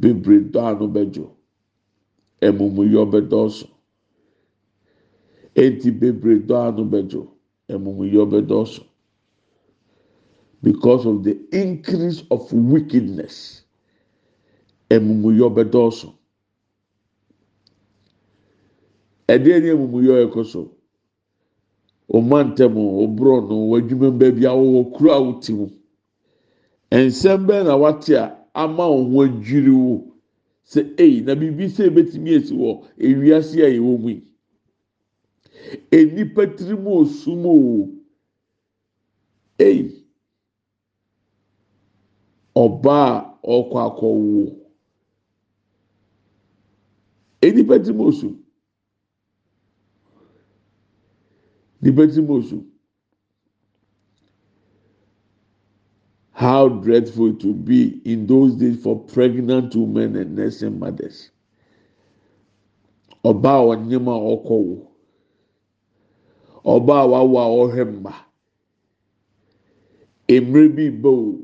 bebree 0.01 0.41
dɔɔ 0.53 0.65
ano 0.71 0.85
bɛ 0.95 1.01
dwo 1.13 1.27
ɛmumuyɔ 2.41 3.01
bɛ 3.11 3.19
dɔɔso 3.31 3.67
eti 5.63 5.89
bebree 5.91 6.39
dɔɔ 6.49 6.61
ano 6.69 6.83
bɛ 6.91 6.99
dwo 7.09 7.23
ɛmumuyɔ 7.69 8.23
bɛ 8.31 8.39
dɔɔso. 8.49 8.83
Because 10.65 11.05
of 11.05 11.23
the 11.23 11.37
increase 11.51 12.23
of 12.31 12.51
wickedness. 12.51 13.61
Emumuyɔ 14.89 15.47
bɛdɔɔso. 15.55 16.09
Ɛdeɛ 19.29 19.61
ni 19.61 19.69
emumuyɔ 19.69 20.15
ɛkɔ 20.25 20.45
so. 20.45 20.71
ɔma 22.13 22.37
ntɛm 22.47 22.73
ɔborɔ 23.03 23.35
no 23.49 23.55
w'adwuma 23.69 24.09
baabi 24.19 24.43
awɔwɔ 24.45 24.93
kuro 24.93 25.11
a 25.11 25.21
wote 25.21 25.49
mu 25.49 25.67
nsɛm 26.91 27.45
bɛɛ 27.47 27.65
na 27.65 27.75
wate 27.77 28.09
a 28.09 28.37
ama 28.53 28.83
wɔn 28.87 29.11
ho 29.11 29.21
adwiri 29.25 29.71
wo 29.73 30.13
sɛ 30.65 30.81
eyi 30.97 31.21
na 31.25 31.33
biribi 31.35 31.65
sɛ 31.67 31.87
ebetumi 31.89 32.31
esi 32.37 32.53
wɔ 32.53 32.85
ewiase 32.97 33.57
a 33.63 33.69
yɛwɔ 33.69 33.99
mu 33.99 34.09
yi 34.09 34.23
enipa 35.91 36.45
tiri 36.55 36.75
mu 36.77 37.01
osum 37.01 37.45
o 37.45 37.89
eyi 39.59 40.04
ɔbaa 42.55 43.09
ɔkɔ 43.43 43.77
akɔwo 43.87 44.43
enipa 47.45 47.75
tiri 47.83 47.93
mu 47.97 48.05
osum. 48.09 48.33
nipa 51.85 52.07
ti 52.07 52.21
mo 52.21 52.41
so 52.41 52.63
how 56.31 56.67
dreadful 56.67 57.31
would 57.43 57.63
be 57.65 58.01
in 58.05 58.25
those 58.27 58.55
days 58.55 58.81
for 58.83 58.99
pregnant 58.99 59.73
women 59.75 60.15
and 60.17 60.35
nursing 60.35 60.77
mothers. 60.77 61.29
Ɔbaa 63.23 63.61
ɔnyɛm 63.71 64.07
a 64.07 64.15
ɔkɔ 64.35 64.49
wo 64.49 64.91
ɔbaa 66.65 67.07
wawo 67.09 67.37
a 67.37 67.47
ɔhwɛ 67.69 67.83
mma 67.93 68.13
mmerɛ 70.27 70.75
bi 70.75 70.89
ba 70.89 71.09
o 71.09 71.39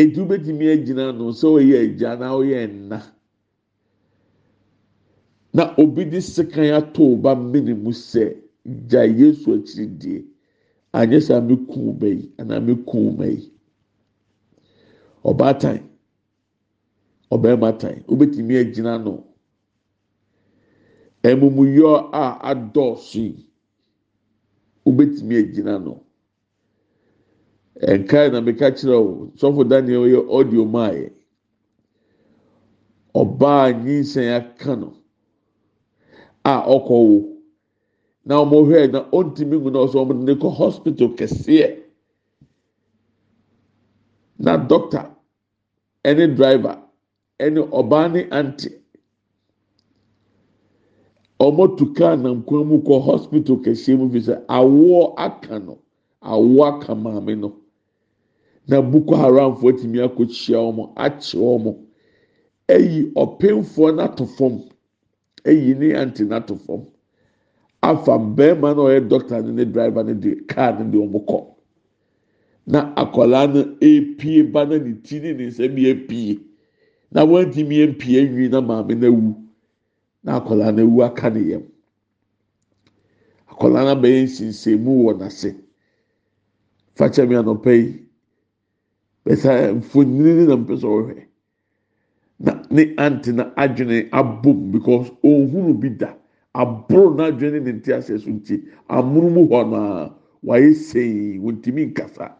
etu 0.00 0.20
betumi 0.28 0.64
agyina 0.74 1.04
no 1.18 1.26
sɛ 1.38 1.46
ɔyɛ 1.56 1.76
agya 1.84 2.10
na 2.20 2.26
ɔyɛ 2.38 2.60
nna. 2.72 2.98
na 5.54 5.74
obi 5.78 6.04
de 6.04 6.20
sekan 6.20 6.70
ato 6.78 7.16
ba 7.16 7.34
mmiri 7.34 7.74
mu 7.74 7.90
sɛ 7.92 8.24
gya 8.88 9.02
yesu 9.18 9.54
akyiri 9.54 9.86
die 9.98 10.24
anyɛ 10.92 11.18
sɛ 11.26 11.34
ame 11.38 11.56
kun 11.66 11.98
ba 11.98 12.06
yi 12.06 12.30
anaa 12.38 12.56
ame 12.58 12.74
kun 12.84 13.16
ma 13.16 13.24
yi. 13.26 13.50
Ɔbaatan 15.24 15.82
ɔbɛrima 17.30 17.78
tan. 17.78 18.04
Obetumi 18.06 18.54
agyina 18.56 18.98
no. 19.04 19.24
Ɛmumuyɔ 21.24 22.10
a 22.12 22.24
adɔɔso 22.54 23.18
yi 23.18 23.50
obetumi 24.86 25.36
agyina 25.42 25.78
no. 25.84 26.02
Nkae 27.82 28.30
na 28.32 28.40
meka 28.40 28.70
kyerɛ 28.70 28.94
o 28.96 29.30
sɔfo 29.36 29.68
daniel 29.68 30.06
yɛ 30.06 30.20
audio 30.30 30.64
maa 30.64 30.90
yɛ 30.92 31.10
ɔbaa 33.14 33.72
nyinsɛn 33.84 34.28
aka 34.36 34.76
no. 34.76 34.98
a 36.44 36.54
ɔkɔwo 36.74 37.16
na 38.24 38.34
wɔhwɛ 38.50 38.90
na 38.92 39.00
ɔntumi 39.18 39.56
ngu 39.58 39.70
na 39.70 39.78
ɔsɛ 39.84 39.98
wɔn 40.08 40.24
de 40.26 40.34
kɔ 40.34 40.48
hospital 40.56 41.08
kɛseɛ 41.18 41.82
na 44.38 44.56
doctor 44.56 45.10
ɛne 46.04 46.36
driver. 46.36 46.78
Ɛne 47.40 47.60
ɔbaa 47.70 48.12
ne 48.12 48.20
aunty 48.30 48.70
wɔn 51.40 51.76
tu 51.78 51.92
kaa 51.92 52.16
nam 52.16 52.42
kwan 52.42 52.66
mu 52.66 52.78
kɔ 52.80 53.02
hospital 53.02 53.56
kɛseɛ 53.56 53.98
mu 53.98 54.10
fi 54.10 54.18
sɛ 54.20 54.44
awoɔ 54.46 55.14
aka 55.16 55.58
no 55.58 55.78
awoɔ 56.22 56.64
aka 56.80 56.94
maame 56.94 57.34
no. 57.40 57.52
Na 58.68 58.80
boko 58.82 59.14
haramfoɔ 59.16 59.70
tumi 59.78 59.98
akɔkyia 60.06 60.58
wɔn 60.76 60.92
akye 60.96 61.38
wɔn. 61.40 61.76
Ɛyi 62.68 63.12
ɔpɛnfoɔ 63.14 63.88
n'ato 63.96 64.26
fam. 64.26 64.62
eyi 65.44 65.74
ne 65.78 65.94
aunty 65.94 66.24
n'ato 66.24 66.56
fam. 66.56 66.84
Afa 67.82 68.18
barima 68.18 68.74
na 68.74 68.82
ɔyɛ 68.82 69.08
doctor 69.08 69.42
ne 69.42 69.52
ne 69.52 69.64
driver 69.64 70.04
ne 70.04 70.14
de 70.14 70.34
car 70.46 70.78
ne 70.78 70.90
de 70.90 70.98
wɔn 70.98 71.24
kɔ 71.26 71.46
na 72.66 72.92
akwadaa 72.96 73.46
no 73.54 73.62
epie 73.80 74.42
ba 74.52 74.66
na 74.66 74.76
ne 74.78 74.92
ti 75.02 75.20
ne 75.20 75.32
ne 75.32 75.46
nsam 75.46 75.74
yɛ 75.76 76.06
pie 76.08 76.38
na 77.10 77.24
wɔntumi 77.24 77.86
mpie 77.94 78.28
nwi 78.28 78.50
na 78.50 78.60
maame 78.60 78.94
no 79.00 79.06
awu. 79.08 79.34
Na 80.22 80.40
akwadaa 80.40 80.74
no 80.76 80.82
awu 80.84 81.02
aka 81.04 81.30
ne 81.30 81.40
yam. 81.50 81.62
Akwadaa 83.50 83.84
no 83.84 83.94
abɛyɛ 83.96 84.24
nsinsɛmu 84.24 85.04
wɔ 85.04 85.16
n'ase. 85.18 85.56
Fakyɛ 86.96 87.26
mi 87.28 87.34
anɔpɛ 87.36 87.72
yi. 87.72 88.07
Bɛsa 89.28 89.74
mfonini 89.76 90.46
na 90.48 90.56
mpɛ 90.56 90.74
sɛ 90.80 90.88
ɔhwɛ. 90.88 91.28
na 92.38 92.62
ne 92.70 92.94
aunty 92.96 93.32
na 93.32 93.52
adwene 93.56 94.08
abom 94.12 94.70
because 94.72 95.10
ohunu 95.24 95.74
bi 95.80 95.88
da 95.88 96.14
aboro 96.54 97.10
n'adwene 97.16 97.60
ne 97.62 97.72
nti 97.72 97.90
asɛ 97.92 98.18
so 98.20 98.30
nti 98.30 98.62
amunumu 98.88 99.48
hɔ 99.50 99.70
naa 99.70 100.10
wayɛ 100.44 100.74
sei 100.74 101.38
wɔntumi 101.38 101.86
nkasa 101.92 102.32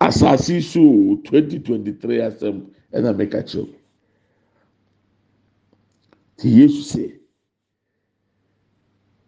asase 0.00 0.60
so 0.62 1.16
twenty 1.24 1.58
twenty 1.58 1.92
three 1.92 2.18
asɛm 2.18 2.64
ɛna 2.92 3.12
mɛka 3.12 3.42
kyerɛw 3.44 3.68
te 6.36 6.48
yesu 6.48 6.82
sɛ 6.82 7.12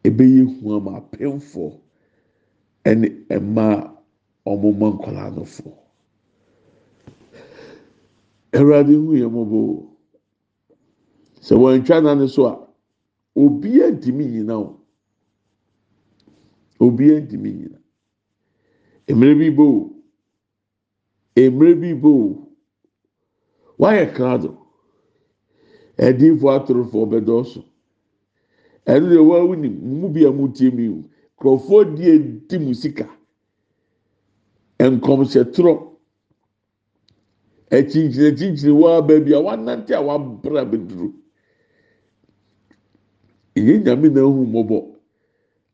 ebɛyɛ 0.04 0.60
hu 0.60 0.74
ama 0.74 1.00
apɛnfoɔ 1.00 1.72
ɛne 2.84 3.08
mmaa 3.40 3.92
a 4.46 4.50
wɔn 4.50 4.74
mma 4.76 4.86
nkwadaa 4.94 5.30
no 5.36 5.44
foɔ 5.44 5.72
awurade 8.56 8.94
hu 8.94 9.14
yɛ 9.20 9.26
mɔbɔ 9.34 9.58
sɛ 11.40 11.54
wɔntwa 11.60 11.96
n'ano 12.02 12.26
so 12.28 12.46
a 12.46 12.52
obi 13.36 13.70
ntumi 13.92 14.24
nyina 14.26 14.54
o 14.58 14.80
obi 16.80 17.04
ntumi 17.20 17.50
nyina 17.58 17.78
mmerɛ 19.08 19.34
bi 19.38 19.50
bo 19.50 19.66
mmerɛ 21.36 21.74
bi 21.80 21.94
bo 21.94 22.12
wayɛ 23.78 24.12
krado 24.14 24.50
ɛdinfo 25.98 26.46
atorofoɔ 26.56 27.04
bɛdɔɔso 27.10 27.60
ɛno 28.86 29.06
deɛ 29.08 29.22
wɔawu 29.28 29.54
nim 29.60 29.74
mu 30.00 30.08
bi 30.08 30.24
a 30.24 30.30
mu 30.32 30.48
tie 30.52 30.70
mi 30.70 30.88
o 30.88 31.04
nkurɔfoɔ 31.36 31.94
die 31.96 32.18
di 32.48 32.58
mu 32.58 32.74
sika 32.74 33.06
nkɔmhyɛtorɔ. 34.88 35.90
akyinkyini 37.76 38.26
akyinkyini 38.28 38.72
waa 38.82 39.00
baabi 39.06 39.32
a 39.34 39.40
wanante 39.40 39.92
a 39.94 40.00
wabra 40.02 40.64
beduru 40.70 41.08
eyi 43.54 43.78
nyame 43.84 44.08
na 44.08 44.20
ehu 44.20 44.42
mmɔbɔ. 44.46 44.78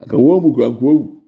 Aka 0.01 0.17
wɔn 0.17 0.43
mu 0.43 0.53
kura 0.55 0.69
wu. 0.69 1.23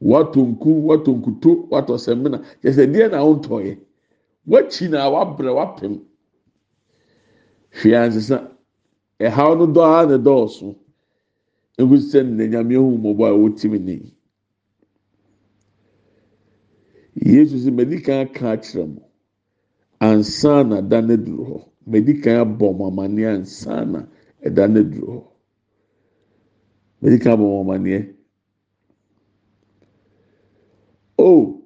Watɔ 0.00 0.40
nku 0.50 0.70
watɔ 0.88 1.10
nkuto 1.18 1.50
watɔ 1.70 1.94
sɛmina. 2.04 2.38
Kyesɛ 2.62 2.84
deɛ 2.92 3.10
na 3.10 3.18
ɔntɔ 3.20 3.56
yɛ 3.66 3.78
wakyi 4.46 4.88
na 4.90 5.08
wabra 5.10 5.52
wapem 5.52 6.00
hwee 7.78 7.94
ansesa 7.94 8.36
ɛhaw 9.20 9.58
no 9.58 9.66
dɔ 9.66 9.80
ara 9.82 10.08
na 10.10 10.16
dɔɔso 10.18 10.74
ehu 11.78 11.94
sɛ 11.98 12.22
na 12.24 12.44
ehu 12.74 12.98
mmɔbɔ 12.98 13.24
a 13.28 13.32
wɔte 13.36 13.64
mi 13.70 13.78
ni 13.78 14.14
yesu 17.20 17.56
sɛ 17.58 17.70
mɛdi 17.76 17.96
kan 18.06 18.26
ka 18.34 18.46
akyerɛ 18.54 18.84
mo 18.94 19.02
ansa 20.00 20.62
na 20.68 20.80
da 20.80 21.00
ne 21.00 21.16
duro 21.16 21.44
hɔ 21.90 22.20
kan 22.22 22.36
abɔ 22.40 22.66
mo 22.76 22.86
amaneɛ 22.90 23.28
ansa 23.36 23.84
na 23.84 24.06
ɛda 24.46 24.64
ne 24.72 24.82
duro 24.82 25.28
hɔ 27.02 27.18
kan 27.22 27.32
abɔ 27.32 27.44
mo 27.44 27.60
amaneɛ 27.60 28.14
o 31.18 31.60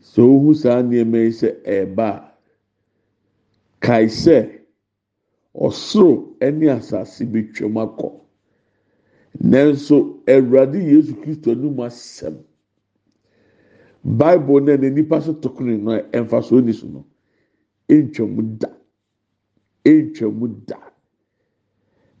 sɛ 0.00 0.22
ohu 0.22 0.54
saa 0.54 0.82
nneɛma 0.82 1.18
yi 1.24 1.30
sɛ 1.32 1.48
ɛɛba 1.64 2.08
a 3.82 4.38
ɔsoro 5.66 6.36
ɛne 6.40 6.70
asase 6.70 7.24
bi 7.32 7.42
twam 7.52 7.74
akɔ 7.82 8.08
nanso 9.42 10.22
awurade 10.26 10.78
yesu 10.78 11.14
kristo 11.20 11.50
anum 11.50 11.76
asɛm. 11.80 12.44
Bible 14.04 14.60
na 14.60 14.76
na 14.76 14.88
nipa 14.90 15.20
so 15.22 15.34
tokoro 15.34 15.78
no 15.80 16.00
ɛnfa 16.12 16.44
so 16.44 16.60
ni 16.60 16.72
so 16.72 16.86
no. 16.86 17.06
Ɛntwa 17.88 18.28
mu 18.34 18.42
da. 18.58 18.68
Ɛntwa 19.84 20.34
mu 20.34 20.48
da. 20.66 20.78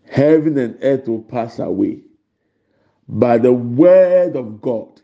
Heaven 0.04 0.58
and 0.58 0.78
earth 0.82 1.08
will 1.08 1.22
pass 1.22 1.58
away. 1.58 2.02
But 3.08 3.42
the 3.42 3.52
word 3.52 4.36
of 4.36 4.60
god 4.62 5.00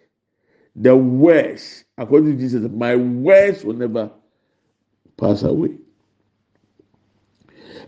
the 0.76 0.96
words 0.96 1.84
according 1.98 2.32
to 2.32 2.38
jesus 2.38 2.70
my 2.72 2.96
words 2.96 3.64
will 3.64 3.74
never 3.74 4.10
pass 5.16 5.42
away. 5.42 5.78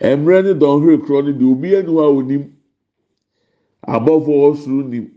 Mmerɛ 0.01 0.45
ne 0.45 0.55
dɔnhwere 0.55 0.99
korɔ 1.07 1.25
no 1.27 1.33
deɛ 1.33 1.53
obi 1.53 1.77
anu 1.77 1.99
a 2.01 2.09
onim. 2.09 2.53
Abɔfo 3.89 4.29
ɔsoro 4.53 4.89
nim 4.89 5.11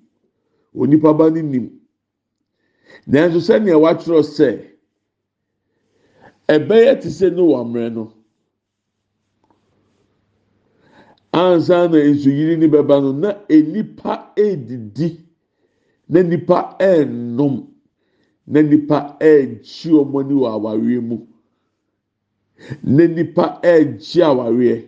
onipa 0.75 1.17
ba 1.17 1.29
ne 1.31 1.41
nim. 1.41 1.78
Nanso 3.07 3.39
sɛnea 3.39 3.75
wɔatwerɛ 3.83 4.23
sɛ 4.23 4.49
ɛbɛyɛ 6.47 6.99
te 7.01 7.09
sɛ 7.09 7.29
noa 7.35 7.63
mmerɛ 7.63 7.89
no 7.93 8.13
ansa 11.31 11.87
na 11.87 11.97
nsuyiri 11.97 12.57
ni 12.57 12.67
bɛba 12.67 13.01
no 13.01 13.11
na 13.13 13.29
nipa 13.49 14.33
edidi 14.35 15.19
na 16.09 16.21
nipa 16.23 16.75
ɛnnom 16.79 17.67
na 18.47 18.61
nipa 18.61 19.17
ɛgye 19.19 19.91
wɔn 19.91 20.25
ani 20.25 20.33
wɔ 20.33 20.47
awareɛ 20.55 21.01
mu 21.01 21.17
na 22.83 23.05
nipa 23.07 23.59
ɛgye 23.63 24.21
awareɛ 24.23 24.85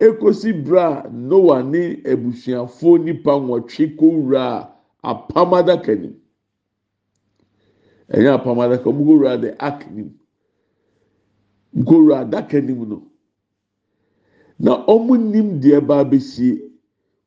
ekosi 0.00 0.52
bra 0.64 1.06
noa 1.10 1.62
ne 1.62 1.96
abusuafoɔ 2.02 3.04
nipa 3.04 3.32
nwɔtwe 3.38 3.96
kowura 3.96 4.68
apam 5.04 5.52
adaka 5.54 5.94
nim. 6.00 6.21
Ɛnyɛ 8.14 8.30
apam 8.36 8.58
adaka 8.60 8.88
ɔmo 8.90 9.04
kowura 9.06 9.40
de 9.40 9.54
ark 9.58 9.90
nim. 9.94 10.10
Nkowura 11.76 12.20
adaka 12.24 12.60
nim 12.60 12.88
no 12.88 13.02
na 14.58 14.84
ɔmo 14.86 15.16
nim 15.16 15.60
deɛ 15.60 15.80
ba 15.86 16.00
abesie 16.04 16.60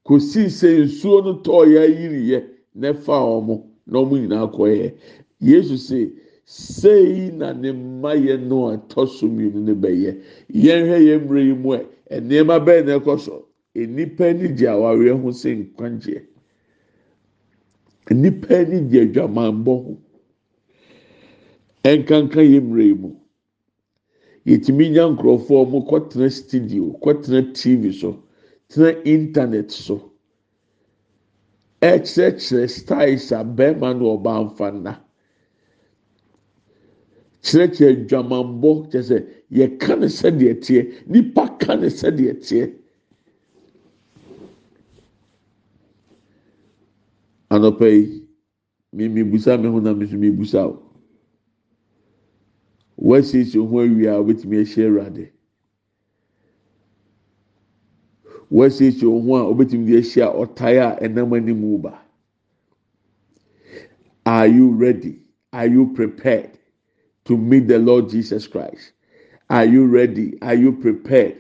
kosi 0.06 0.46
sɛ 0.46 0.84
nsuo 0.86 1.24
no 1.24 1.34
tɔɔ 1.42 1.66
yɛ 1.74 1.80
ayiri 1.82 2.22
yɛ 2.32 2.44
na 2.76 2.94
ɛfa 2.94 3.16
ɔmo 3.38 3.64
na 3.88 4.00
ɔmo 4.00 4.14
nyinaa 4.18 4.48
kɔ 4.54 4.64
yɛ 4.70 4.94
yesu 5.40 5.74
sɛ 5.76 6.12
sei 6.46 7.32
na 7.32 7.52
ne 7.54 7.72
mma 7.72 8.14
yɛ 8.16 8.40
no 8.48 8.70
a 8.70 8.78
ɛtɔ 8.78 9.08
so 9.08 9.28
mmienu 9.28 9.62
ne 9.64 9.74
bɛyɛ 9.74 10.22
yɛn 10.54 10.82
hwɛ 10.88 10.98
yɛn 11.08 11.20
mmerɛ 11.28 11.42
yi 11.46 11.54
mu 11.54 11.70
ɛ 11.74 11.86
nneɛma 12.22 12.60
bɛyɛ 12.66 12.86
na 12.86 13.00
ɛkɔ 13.00 13.20
so. 13.20 13.46
Nipa 13.76 14.28
ani 14.30 14.48
gye 14.56 14.68
awareɛ 14.68 15.22
ho 15.22 15.30
sɛ 15.32 15.50
nkwagyeɛ 15.60 16.22
nipa 18.12 18.56
ani 18.56 18.80
gye 18.90 19.02
adwamanbɔ 19.02 19.74
ho. 19.84 19.98
ɛnkanka 21.92 22.42
yɛ 22.52 22.60
mmerɛ 22.62 22.94
mu. 23.02 23.10
Yɛtumi 24.48 24.86
nya 24.92 25.04
nkurɔfoɔ 25.12 25.60
ɔmo 25.66 25.80
kɔtena 25.90 26.28
studio 26.32 26.84
kɔtena 27.04 27.54
tv 27.54 27.92
so 27.94 28.10
tena 28.70 28.90
internet 29.06 29.72
so. 29.72 30.12
E 31.82 31.88
Ɛkyerɛkyerɛ 31.88 32.70
styles 32.70 33.32
a 33.32 33.44
bɛrima 33.44 33.94
ne 33.98 34.04
ɔbaa 34.06 34.40
mfa 34.48 34.68
nna 34.74 34.94
kyerɛkyerɛ 37.46 38.08
dwamanbɔ 38.10 38.70
kyɛ 38.92 39.02
sɛ 39.10 39.18
yɛka 39.52 40.00
no 40.00 40.08
sɛdeɛ 40.08 40.54
teɛ 40.64 40.82
nipa 41.08 41.44
ka 41.60 41.76
no 41.76 41.88
sɛdeɛ 41.88 42.34
teɛ 42.42 42.74
anɔpɛ 47.52 47.88
yi 47.94 48.24
mi 48.94 49.08
mi 49.10 49.24
busa 49.24 49.58
mi 49.62 49.68
ho 49.70 49.80
na 49.80 49.94
mi 49.94 50.06
nso 50.06 50.18
mi 50.18 50.32
busa 50.32 50.66
o. 50.66 50.82
wɔasiesie 53.02 53.68
ho 53.68 53.80
awie 53.80 54.08
a 54.08 54.22
wobɛtumi 54.24 54.62
ahyia 54.62 54.88
awurade 54.88 55.30
wɔasiesie 58.52 59.02
ho 59.04 59.36
a 59.36 59.54
wobɛtumi 59.54 59.86
de 59.86 59.98
ahyia 60.00 60.28
ɔtae 60.34 60.78
a 60.80 61.00
ɛnam 61.08 61.36
anim 61.36 61.82
ba 61.82 62.02
are 64.26 64.48
you 64.48 64.70
ready? 64.72 65.20
Are 65.54 65.68
you 65.68 65.94
prepared 65.94 66.58
to 67.26 67.38
meet 67.38 67.68
the 67.68 67.78
lord 67.80 68.10
jesus 68.10 68.48
christ? 68.48 68.94
Are 69.50 69.66
you 69.66 69.86
ready? 69.86 70.42
Are 70.42 70.56
you 70.56 70.72
prepared 70.72 71.38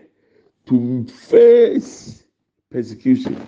to 0.68 1.06
face 1.08 2.24
persecution? 2.70 3.44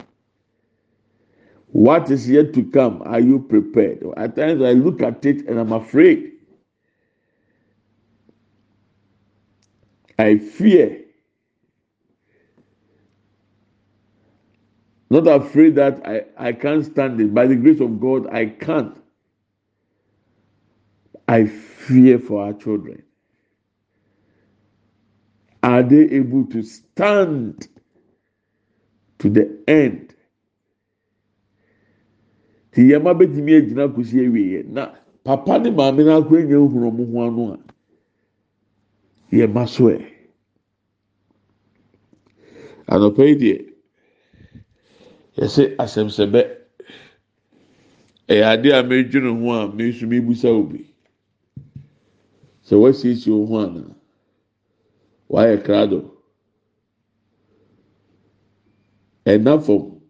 What 1.67 2.09
is 2.09 2.27
yet 2.27 2.53
to 2.55 2.63
come? 2.63 3.03
Are 3.05 3.19
you 3.19 3.39
prepared? 3.39 4.03
At 4.17 4.35
times 4.35 4.63
i 4.63 4.71
look 4.71 5.01
at 5.03 5.23
it 5.25 5.47
and 5.47 5.59
i'm 5.59 5.73
afraid 5.73 6.36
I 10.17 10.37
fear. 10.37 11.03
Not 15.09 15.27
afraid 15.27 15.75
that 15.75 16.05
I, 16.05 16.25
I 16.37 16.53
can't 16.53 16.85
stand 16.85 17.21
it. 17.21 17.33
By 17.33 17.47
the 17.47 17.55
grace 17.55 17.79
of 17.79 17.99
God, 17.99 18.27
I 18.33 18.47
can't. 18.47 18.97
I 21.27 21.45
fear 21.45 22.19
for 22.19 22.43
our 22.45 22.53
children. 22.53 23.03
Are 25.63 25.83
they 25.83 26.03
able 26.11 26.45
to 26.47 26.63
stand 26.63 27.67
to 29.19 29.29
the 29.29 29.59
end? 29.67 30.15
Ti 32.71 32.81
yɛma 32.91 33.13
bɛtumi 33.17 33.53
agyina 33.57 33.87
kosi 33.93 34.19
awie 34.27 34.63
na 34.67 34.93
papa 35.23 35.57
ne 35.59 35.71
maame 35.71 36.03
ɔmo 36.03 37.11
ho 37.11 37.27
ano 37.27 37.53
a. 37.53 37.76
yɛ 39.31 39.47
ma 39.53 39.65
so 39.65 39.85
ɛ. 39.89 39.97
Anɔpɛ 42.87 43.23
yi 43.29 43.35
deɛ 43.35 43.57
yɛsɛ 45.37 45.75
asɛmsɛbɛ. 45.77 46.41
Ɛyɛ 48.29 48.43
ade 48.53 48.69
a 48.71 48.83
mɛdwene 48.83 49.29
ho 49.39 49.51
a 49.53 49.67
mɛ 49.67 49.83
nso 49.89 50.05
mi 50.07 50.19
busa 50.19 50.49
obi 50.49 50.85
sɛ 52.63 52.75
wɔasiesie 52.75 53.31
wo 53.31 53.45
ho 53.45 53.55
ana 53.65 53.95
wayɛ 55.29 55.63
krado. 55.63 56.11
Ɛna 59.25 59.61
fam 59.65 60.01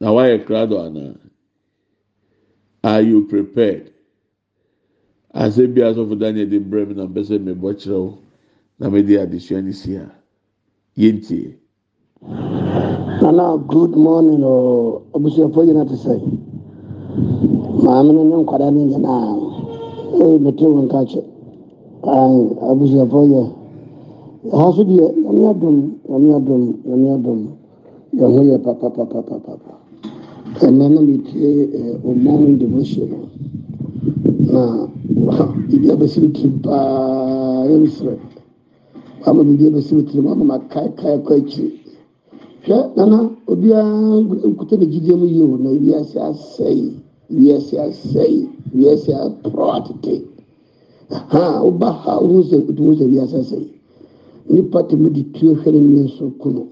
na 0.00 0.10
wayɛ 0.12 0.44
krado 0.46 0.78
ana 0.86 1.18
are 2.84 3.02
you 3.02 3.26
prepared 3.26 3.87
asɛ 5.38 5.66
bi 5.72 5.80
asɔfo 5.82 6.14
daniel 6.18 6.48
de 6.48 6.58
brɛ 6.58 6.86
mi 6.88 6.94
na 6.94 7.04
mpɛ 7.06 7.20
sɛ 7.22 7.38
mebɔ 7.38 7.68
kyerɛ 7.78 7.98
wo 7.98 8.18
na 8.78 8.88
mede 8.90 9.14
adesua 9.22 9.60
no 9.62 9.70
si 9.72 9.94
a. 9.96 10.10
Yɛntie 10.96 11.54
nana 13.22 13.56
good 13.68 13.94
morning 13.96 14.42
o. 14.42 15.02
Abusuafo 15.14 15.62
nyina 15.64 15.84
te 15.86 15.94
sɛ 15.94 16.14
maame 17.82 18.10
no 18.12 18.22
ne 18.24 18.36
nkwadaa 18.42 18.70
no 18.70 18.84
nyinaa 18.84 19.36
ɛyɛ 20.18 20.40
mete 20.40 20.62
wo 20.66 20.82
nka 20.82 21.04
kyɛ. 21.06 21.22
Abusuafo 22.70 23.20
yɛ. 23.30 23.42
Ha 24.52 24.72
so 24.72 24.82
deɛ 24.82 25.06
nyame 25.22 25.50
adom 25.50 25.76
nyame 26.08 26.34
adom 26.34 26.62
nyame 26.84 27.08
adom. 27.14 27.40
Yɛho 28.16 28.40
yɛ 28.42 28.58
papapapapapa. 28.58 29.72
Ɛnɛ 30.66 30.84
na 30.94 31.00
metie 31.00 31.68
ɔmɔn 32.02 32.58
devotion. 32.58 33.30
Na 34.50 34.88
biribi 35.08 35.88
abɛsi 35.90 36.20
me 36.20 36.28
tirim 36.32 36.60
paa 36.60 37.64
yɛmserɛ 37.70 38.14
ama 39.26 39.42
biribi 39.42 39.66
abɛsi 39.66 39.94
me 39.94 40.02
tirim 40.04 40.26
ama 40.26 40.44
makaekae 40.44 41.18
kɔ 41.26 41.32
akyiri 41.40 41.70
hwɛ 42.64 42.78
nana 42.96 43.30
obiara 43.46 43.88
nkuta 44.50 44.76
ne 44.76 44.86
gyidie 44.86 45.14
mu 45.16 45.24
yie 45.26 45.42
o 45.42 45.56
na 45.56 45.70
wiase 45.70 46.18
asɛe 46.20 46.92
wiase 47.30 47.74
asɛe 47.78 48.48
wiase 48.74 49.12
aporɔ 49.14 49.70
atete 49.76 50.14
ha 51.32 51.62
woba 51.64 51.88
ha 52.02 52.20
wohu 52.20 52.42
sɛ 52.42 52.56
wotumu 52.66 52.92
sɛ 52.98 53.04
wiase 53.08 53.36
asɛe 53.40 53.66
nipa 54.50 54.82
tumi 54.88 55.10
de 55.10 55.22
tuo 55.32 55.54
hwɛ 55.54 55.72
ne 55.72 55.80
nua 55.80 56.08
so 56.18 56.30
ko 56.38 56.50
no 56.50 56.66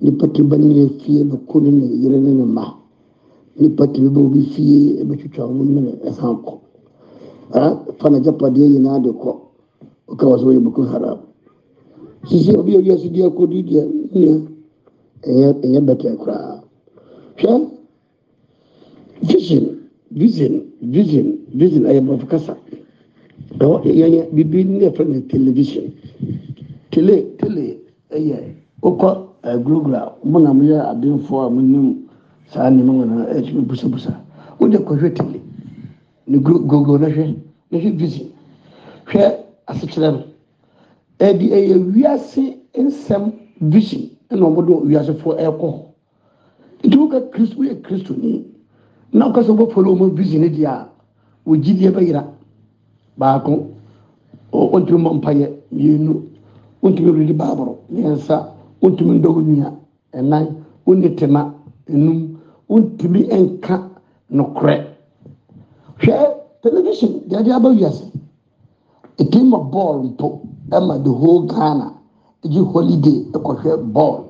nipa 0.00 0.26
tumi 0.28 0.48
ba 0.48 0.56
ne 0.56 0.66
nua 0.72 0.88
fie 1.00 1.22
no 1.24 1.36
ko 1.46 1.58
ne 1.60 1.70
ne 1.70 1.84
yere 2.00 2.18
ne 2.18 2.32
ne 2.32 2.44
ma. 2.44 2.64
Nipa 3.56 3.86
tumi 3.86 4.08
ba 4.08 4.20
obi 4.20 4.40
fie 4.52 5.00
ebɛtwitwa 5.02 5.44
wɔn 5.46 5.68
mu 5.72 5.80
ne 5.80 5.92
ɛsan 6.08 6.36
kɔ 6.44 6.63
ha? 7.54 7.64
Fa 7.98 8.08
na 8.10 8.18
gyapadeɛ 8.20 8.66
nyinaa 8.68 8.98
de 9.02 9.10
kɔ 9.10 9.30
ɔka 10.10 10.24
wɔ 10.26 10.38
so 10.38 10.44
wɔyɛ 10.46 10.60
boko 10.64 10.82
haram 10.84 11.18
sisi 12.28 12.56
obi 12.56 12.76
a 12.76 12.80
wiase 12.80 13.08
deɛ 13.10 13.30
kɔ 13.36 13.46
di 13.50 13.62
deɛ 13.62 13.82
nua 14.12 14.34
ɛyɛ 15.22 15.48
ɛyɛ 15.62 15.80
bɛtɛ 15.86 16.16
koraa 16.18 16.60
hwɛ 17.38 17.70
vision 19.22 19.64
vision 20.10 20.62
vision 20.82 21.38
vision. 21.54 21.82
Ɛyɛ 21.84 22.00
bɔfo 22.06 22.26
kasa 22.28 22.56
ɛwɔ 23.58 23.82
yɛyɛ 23.84 24.28
bibi 24.34 24.64
ne 24.64 24.78
yɛfrɛ 24.86 25.04
no 25.08 25.20
television. 25.28 25.92
Tele 26.90 27.24
tele. 27.38 27.78
Ɛyɛ 28.10 28.36
wokɔ 28.82 29.08
ɛgurugura 29.42 30.12
mo 30.24 30.38
na 30.40 30.52
moyɛ 30.52 30.78
abenfoɔ 30.90 31.46
a 31.46 31.50
monim 31.50 32.06
saa 32.52 32.70
nneɛma 32.70 32.92
nyinaa 32.92 33.26
ɛtumi 33.36 33.62
busabusa 33.66 34.12
wode 34.60 34.76
kɔhwɛ 34.78 35.12
tele 35.14 35.40
ne 36.26 36.38
gogo 36.38 36.96
no 36.98 37.06
hwɛ 37.08 37.34
ne 37.74 37.80
hwɛ 37.80 37.90
vision. 37.96 38.26
Hwɛ 39.06 39.36
asekyerɛ 39.66 40.10
no. 40.12 40.22
Ɛde 41.18 41.44
ɛyɛ 41.50 41.74
wiase 41.94 42.56
nsɛm 42.78 43.32
vision 43.60 44.10
ɛna 44.30 44.46
wɔn 44.46 44.66
de 44.66 44.72
wiasefoɔ 44.88 45.34
ɛrekɔ 45.38 45.66
hɔ. 45.72 45.80
Nti 46.84 46.96
wɔka 46.96 47.20
kristo 47.32 47.56
wɔyɛ 47.58 47.82
kristo 47.82 48.14
ni 48.16 48.44
na 49.12 49.26
wɔka 49.28 49.42
sɛ 49.44 49.52
wɔfɔlɔ 49.56 49.98
wɔn 49.98 50.14
vision 50.16 50.40
ne 50.40 50.48
deɛ 50.48 50.66
a 50.66 50.88
wɔgyidie 51.46 51.90
bɛyira 51.90 52.24
baako 53.18 53.66
wɔntumi 54.52 54.98
mbɔ 55.00 55.14
mpaeɛ 55.20 55.50
mmienu. 55.72 56.22
Wɔntumi 56.82 57.10
redi 57.18 57.32
baaboro 57.32 57.78
mmiɛnsa 57.90 58.46
wɔntumi 58.82 59.18
ndɔ 59.18 59.28
wɔn 59.34 59.44
nua 59.46 59.72
ɛnan. 60.14 60.46
Wɔnni 60.86 61.16
tema 61.16 61.54
enum 61.88 62.36
wɔntumi 62.68 63.26
nka 63.32 63.90
nokorɛ. 64.30 64.84
Hwɛ 65.98 66.43
television 66.64 67.12
deɛ 67.28 67.42
de 67.44 67.50
aba 67.52 67.68
wiase 67.68 68.04
etim 69.20 69.48
ma 69.50 69.58
bɔɔl 69.58 69.98
mpo 70.08 70.40
ɛma 70.72 70.94
the 71.04 71.10
whole 71.12 71.42
ghana. 71.46 71.92
Gye 72.50 72.60
holiday 72.72 73.18
ɛkɔhwɛ 73.36 73.72
bɔɔl 73.94 74.20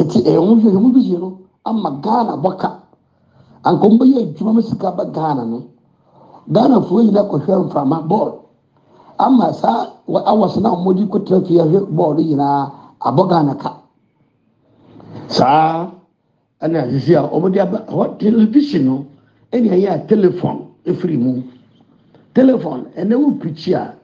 nti 0.00 0.18
ɛyɛ 0.28 0.38
ho 0.46 0.54
hwɛ 0.56 0.70
ho 0.82 0.88
vision 0.96 1.20
no 1.20 1.28
ama 1.64 1.90
ghana 2.04 2.32
bɔka 2.44 2.68
anka 3.64 3.84
wɔn 3.88 3.98
bɛyɛ 3.98 4.18
adwuma 4.22 4.52
ma 4.54 4.60
sika 4.62 4.90
ba 4.96 5.04
ghana 5.04 5.44
no? 5.44 5.58
Ghana 6.48 6.80
foɔ 6.80 7.02
nyinaa 7.04 7.28
kɔhwɛ 7.30 7.64
mframa 7.66 7.96
bɔɔl 8.08 8.32
ama 9.18 9.52
saa 9.52 9.86
awɔs 10.08 10.56
na 10.60 10.70
wɔn 10.72 10.94
de 10.96 11.04
kɔtara 11.12 11.40
fie 11.46 11.58
ahwɛ 11.60 11.78
bɔɔl 11.96 12.16
nyinaa 12.16 12.70
abɔ 13.00 13.22
ghana 13.28 13.54
ka. 13.54 13.70
Saa 15.28 15.90
ɛna 16.62 16.78
asisi 16.84 17.14
a 17.14 17.22
wɔn 17.28 17.52
de 17.52 17.60
aba 17.60 17.78
hɔ 17.88 18.18
television 18.18 18.84
no? 18.84 19.04
Ɛna 19.52 19.68
ɛyɛ 19.76 19.88
a 19.94 19.98
telephone 20.06 20.71
efiri 20.84 21.16
mu. 21.16 21.42
Telephone 22.34 22.84
ɛna 22.96 23.14
wɔn 23.16 23.38
pikyi 23.40 23.74
a 23.74 23.94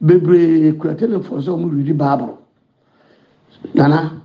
bebree 0.00 0.72
kura 0.78 0.94
telephone 0.94 1.40
sɛ 1.40 1.50
wɔn 1.50 1.76
redi 1.76 1.92
baabolo 1.92 2.38
nana 3.74 4.20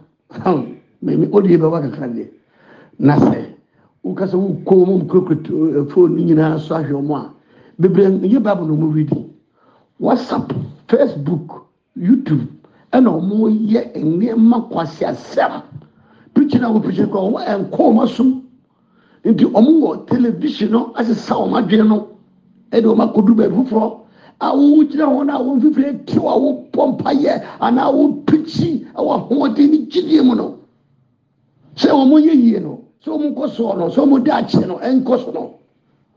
mɛmi 1.04 1.30
o 1.32 1.42
yɛ 1.42 1.58
bɛ 1.58 1.70
wa 1.72 1.82
kakra 1.82 2.08
deɛ. 2.08 2.28
Na 3.00 3.16
sɛ 3.18 3.46
wokasa 4.04 4.36
wo 4.38 4.58
kɔn 4.66 4.86
mu 4.88 5.06
kurakura 5.08 5.86
phone 5.92 6.16
ne 6.16 6.24
nyinaa 6.24 6.60
so 6.60 6.76
ahwɛ 6.76 6.92
wɔn 6.92 7.16
a 7.16 7.32
bebree 7.80 8.40
baabolo 8.40 8.76
na 8.76 8.86
wɔn 8.86 8.94
redi. 8.96 9.26
Whatsapp 10.00 10.52
facebook 10.88 11.66
youtube 11.96 12.48
ɛna 12.92 13.10
wɔn 13.10 13.68
yɛ 13.68 13.94
nneɛma 13.96 14.70
kwasi 14.70 15.06
asɛm. 15.06 15.62
Pikyi 16.34 16.60
na 16.60 16.70
wɔn 16.70 16.84
pikyi 16.84 17.06
kɔ 17.08 17.32
wɔn 17.32 17.46
ɛnkɔ 17.48 17.78
wɔn 17.78 18.04
asom 18.04 18.44
nti 19.32 19.46
wɔn 19.46 19.68
wɔ 19.82 20.06
television 20.08 20.72
no 20.72 20.92
asesa 20.96 21.36
wɔn 21.36 21.58
adwene 21.60 21.88
no. 21.88 22.08
Ɛde 22.72 22.86
wɔn 22.88 23.02
akɔdu 23.04 23.36
baabi 23.36 23.56
foforɔ. 23.56 24.00
Awo 24.40 24.84
gyina 24.90 25.06
hɔ 25.06 25.26
na 25.26 25.34
awo 25.40 25.56
mfifiri 25.58 26.06
ti 26.06 26.18
wɔ 26.20 26.30
awo 26.36 26.50
pɔmpa 26.72 27.12
yɛ 27.24 27.34
anaa 27.60 27.86
awo 27.90 28.24
pikyi 28.26 28.86
ɛwɔ 28.96 29.12
ahoɔden 29.18 29.72
ne 29.72 29.78
gyidie 29.92 30.22
mu 30.24 30.36
no. 30.36 30.60
Sɛ 31.76 31.90
wɔn 31.92 32.22
yɛ 32.24 32.34
yie 32.36 32.60
no 32.60 32.80
sɛ 33.04 33.10
wɔn 33.18 33.34
kɔ 33.36 33.48
soɔ 33.56 33.78
no 33.78 33.90
sɛ 33.90 34.02
wɔn 34.08 34.24
de 34.24 34.32
akyɛ 34.32 34.68
no 34.68 34.76
ɛnkɔ 34.78 35.26
so 35.26 35.32
no. 35.32 35.54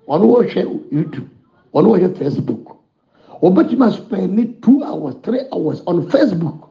Wɔn 0.09 0.23
wɔhwɛ 0.23 0.91
youtube. 0.93 1.29
Wɔn 1.75 1.85
wɔhwɛ 1.87 2.15
facebook. 2.19 2.77
Wɔbɛtumi 3.43 3.87
aspɛn 3.89 4.31
ne 4.31 4.45
two 4.61 4.83
hours 4.85 5.15
three 5.23 5.41
hours 5.53 5.83
on 5.87 6.03
facebook. 6.09 6.69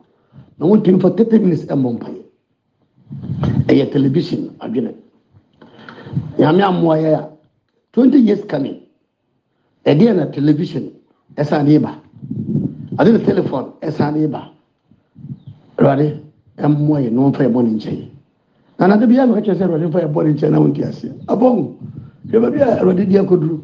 Na 0.60 0.68
wɔn 0.68 0.84
tumi 0.84 1.00
for 1.02 1.10
thirty 1.12 1.40
minutes 1.40 1.64
ɛmbɔ 1.66 1.94
mpa 1.98 2.08
yɛ 2.14 2.24
ɛyɛ 3.68 3.92
television 3.92 4.54
adwene 4.62 4.94
nyame 6.40 6.64
amoa 6.64 6.96
a 6.98 7.30
twenty 7.92 8.20
years 8.20 8.44
coming. 8.46 8.80
Ɛdeɛ 9.86 10.16
na 10.16 10.26
television 10.28 10.92
ɛsan 11.36 11.66
ne 11.68 11.78
ba. 11.80 12.00
Ade 12.98 13.12
na 13.12 13.20
telephone 13.20 13.74
ɛsan 13.82 14.14
ne 14.16 14.28
ba. 14.28 14.50
Awurade 15.78 16.20
ɛmoa 16.58 17.02
yɛ 17.04 17.12
na 17.12 17.22
wɔmfa 17.22 17.44
yɛ 17.44 17.64
ne 17.64 17.70
nkyɛn. 17.76 18.08
Na 18.80 18.88
nade 18.88 19.06
bi 19.08 19.16
na 19.16 19.26
ɔkyerɛ 19.26 19.56
sɛ 19.58 19.64
awurade 19.66 19.88
mfa 19.88 20.00
yɛ 20.02 20.24
ne 20.24 20.34
nkyɛn 20.34 20.52
na 20.52 20.60
wɔnti 20.60 20.84
aseɛ 20.84 21.12
abɔn 21.28 21.76
hwɛ 22.30 22.40
baabi 22.42 22.60
a 22.62 22.80
awurade 22.80 23.06
di 23.10 23.16
akɔduru 23.18 23.60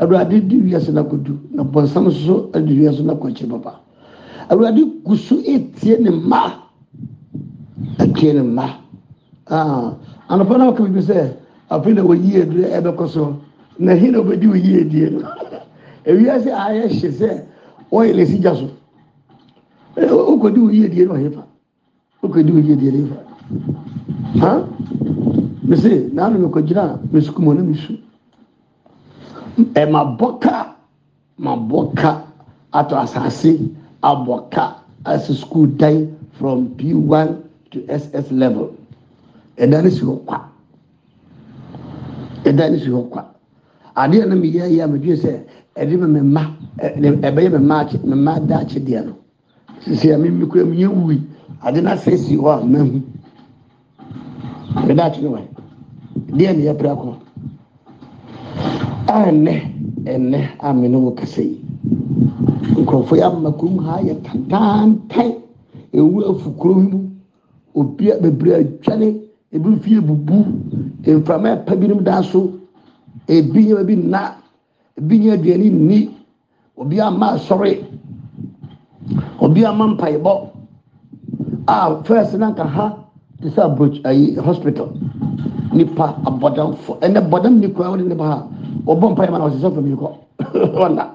awurade 0.00 0.48
di 0.48 0.56
wiase 0.60 0.92
na 0.92 1.02
akɔduru 1.02 1.38
na 1.52 1.62
bɔnsam 1.64 2.06
nso 2.08 2.50
adi 2.54 2.78
wiase 2.80 3.02
na 3.04 3.12
akɔ 3.14 3.48
papa. 3.50 3.80
Awurade 4.50 4.80
gu 5.04 5.14
so 5.16 5.36
etie 5.44 5.98
ne 6.00 6.10
mma. 6.10 6.54
Etie 7.98 8.32
ne 8.32 8.40
mma. 8.42 8.66
Aa 9.50 9.92
anɔpɔ 10.30 10.56
na 10.58 10.72
ɔka 10.72 10.84
bibi 10.84 11.00
sɛ 11.00 11.34
afei 11.70 11.94
na 11.94 12.02
wɔyi 12.02 12.36
edu 12.42 12.62
ɛbɛkɔ 12.64 13.08
so 13.08 13.36
na 13.78 13.92
hin 13.94 14.12
na 14.12 14.18
ɔbɛdi 14.18 14.46
wɔyi 14.46 14.80
edie. 14.80 15.10
No 15.10 15.20
ewiase 16.04 16.50
ayɛ 16.50 16.88
hye 16.88 17.10
sɛ 17.10 17.42
ɔyɛ 17.92 18.12
lesi 18.14 18.38
gya 18.40 18.54
so 18.54 18.68
okodi 20.32 20.60
wɔyi 20.60 20.84
edie 20.84 21.04
no 21.04 21.14
ɔyɛ 21.14 21.30
fa 21.34 21.44
okodi 22.22 22.52
wɔyi 22.52 22.72
edie 22.72 22.90
no 22.92 22.98
ɔyɛ 22.98 23.08
fa 24.40 24.46
ha 24.46 24.64
mese 25.64 26.10
naanu 26.14 26.38
mi 26.38 26.46
kɔ 26.48 26.62
gyina 26.66 26.98
mesuku 27.12 27.40
mu 27.42 27.54
ne 27.54 27.62
mesu 27.62 27.92
ɛma 29.74 30.16
bɔka 30.18 30.74
ma 31.38 31.56
bɔka 31.56 32.22
ato 32.72 32.96
asase 32.96 33.58
abɔka 34.02 34.74
asi 35.04 35.34
school 35.34 35.66
dan 35.66 36.16
from 36.32 36.68
p1 36.76 37.42
to 37.70 37.84
ss 37.88 38.30
level. 38.30 38.74
Ɛda 39.58 39.82
ne 39.82 39.90
si 39.90 40.00
hɔ 40.04 40.24
kwa 40.24 40.47
ɛda 42.48 42.70
ne 42.70 42.78
si 42.78 42.88
hɔ 42.90 43.08
kwa. 43.10 43.24
Adeɛ 43.94 44.26
no 44.28 44.36
mi 44.36 44.48
yɛ 44.50 44.80
a 44.82 44.86
medwe 44.88 45.16
sɛ 45.16 45.40
ɛde 45.76 45.96
mi 45.98 46.06
mi 46.06 46.20
ma 46.20 46.42
ɛbɛyɛ 46.78 47.50
mi 47.52 47.58
ma 47.66 47.80
akyi 47.84 47.98
mi 48.04 48.14
ma 48.16 48.38
da 48.40 48.58
akyi 48.60 48.80
deɛ 48.80 49.04
no. 49.06 49.12
Sisi 49.84 50.08
ɛmi 50.08 50.30
mi 50.30 50.46
kura 50.46 50.64
mi 50.64 50.76
nye 50.76 50.86
wui. 50.86 51.20
Ade 51.62 51.80
na 51.82 51.94
sɛ 51.96 52.16
si 52.16 52.36
hɔ 52.36 52.48
a 52.48 52.64
mɛ 52.64 52.78
hu. 52.90 53.02
Ɛda 54.88 55.02
akyi 55.10 55.22
ne 55.22 55.28
wa 55.28 55.40
deɛ 56.32 56.56
ne 56.56 56.62
yɛ 56.64 56.74
pira 56.78 56.94
kɔ 56.94 57.14
a 59.08 59.30
ɛnɛ 59.30 59.54
ɛnɛ 60.04 60.48
a 60.60 60.72
mi 60.74 60.88
ne 60.88 60.96
wo 60.96 61.10
kasa 61.12 61.42
yi. 61.42 61.60
Nkurɔfoɔ 62.76 63.16
yɛ 63.18 63.22
ama 63.24 63.50
kurom 63.52 63.78
ha 63.84 63.98
yɛ 64.00 64.14
tantantan 64.22 65.34
ewu 65.92 66.22
afu 66.24 66.50
kurom 66.56 66.90
mu. 66.90 66.98
Obi 67.74 68.10
bebree 68.20 68.54
atwane 68.64 69.27
ebi 69.52 69.76
fie 69.82 70.00
bubu 70.00 70.44
nframa 71.06 71.48
ɛpɛ 71.56 71.76
binom 71.80 72.02
da 72.02 72.22
so. 72.22 72.52
Ebi 73.28 73.66
nyɛ 73.66 73.84
bi 73.86 73.96
nna. 73.96 74.34
Ebi 74.98 75.18
nyɛ 75.18 75.32
aduane 75.32 75.70
nni. 75.70 76.10
Obi 76.76 77.00
ama 77.00 77.26
asɔre. 77.34 77.84
Obi 79.40 79.64
ama 79.64 79.86
mpaebɔ. 79.88 80.50
A 81.66 82.02
first 82.04 82.34
nanka 82.38 82.64
ha 82.64 82.96
te 83.40 83.48
sɛ 83.48 83.60
abroch 83.64 84.00
ayi 84.04 84.36
hospital. 84.36 84.88
Nipa 85.72 86.16
abɔdamfo. 86.24 86.98
Ɛnɛ 87.00 87.28
bɔdam 87.28 87.60
ni 87.60 87.68
kura 87.72 87.90
wɔde 87.90 88.08
nipa 88.08 88.24
ha. 88.24 88.46
Ɔbɔ 88.86 89.12
mpaeɛ 89.14 89.30
ma 89.30 89.38
na 89.38 89.48
ɔsɛ 89.48 89.60
sɔfo 89.60 89.82
mi 89.82 89.94
kɔ. 89.94 90.08
Ɔna 90.76 91.08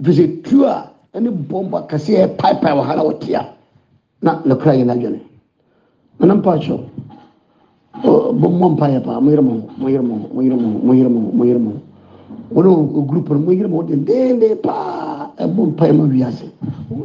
efisɛ 0.00 0.42
tu 0.44 0.64
a 0.64 0.90
ɛne 1.14 1.30
bɔnbɔ 1.30 1.86
kɛseɛ 1.88 2.36
paapae 2.36 2.72
wɔ 2.74 2.82
ha 2.84 2.94
na 2.96 3.02
wɔtia 3.02 3.46
na 4.22 4.40
ne 4.44 4.54
kura 4.54 4.74
yɛ 4.74 4.84
n'adwene. 4.84 5.20
Nana 6.20 6.34
mpa 6.34 6.54
akyɛw 6.58 6.80
bɔ 8.04 8.68
mpaeɛ 8.72 9.00
paa 9.04 9.20
mo 9.20 9.30
yɛrɛ 9.30 9.42
mo 9.42 9.50
ho 9.52 9.68
mo 9.78 9.88
yɛrɛ 9.88 10.02
mo 10.02 10.14
ho 10.14 10.28
mo 10.34 10.42
yɛrɛ 10.42 10.56
mo 10.60 10.68
ho 10.68 10.78
mo 10.84 10.92
yɛrɛ 10.94 11.08
mo 11.08 11.20
ho 11.20 11.32
mo 11.32 11.44
yɛrɛ 11.44 11.58
mo 11.58 11.70
ho 11.70 11.80
wɔn 12.54 12.66
o 12.66 13.02
group 13.02 13.28
no 13.30 13.38
mo 13.38 13.50
yɛrɛ 13.52 13.68
mo 13.68 13.76
ho 13.76 13.82
dendeenden 13.82 14.56
paa 14.62 15.30
ɛbɔ 15.38 15.66
mpaeɛ 15.72 15.92
ma 15.96 16.04
wiase 16.04 16.44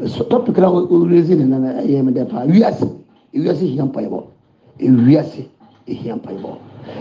so 0.08 0.24
topic 0.26 0.58
na 0.58 0.70
o 0.70 1.06
rezi 1.06 1.36
ne 1.38 1.45
nana 1.45 1.82
ɛyɛ 1.82 2.04
mi 2.04 2.12
dɛ 2.12 2.26
paa 2.30 2.45
wiase 2.45 2.86
wiase 3.34 3.62
hia 3.66 3.86
mpaeɛ 3.86 4.10
bɔ 4.10 4.24
wiase 5.08 5.47
hia 5.86 6.16
mpaeɛ 6.16 6.38
bɔ 6.41 6.50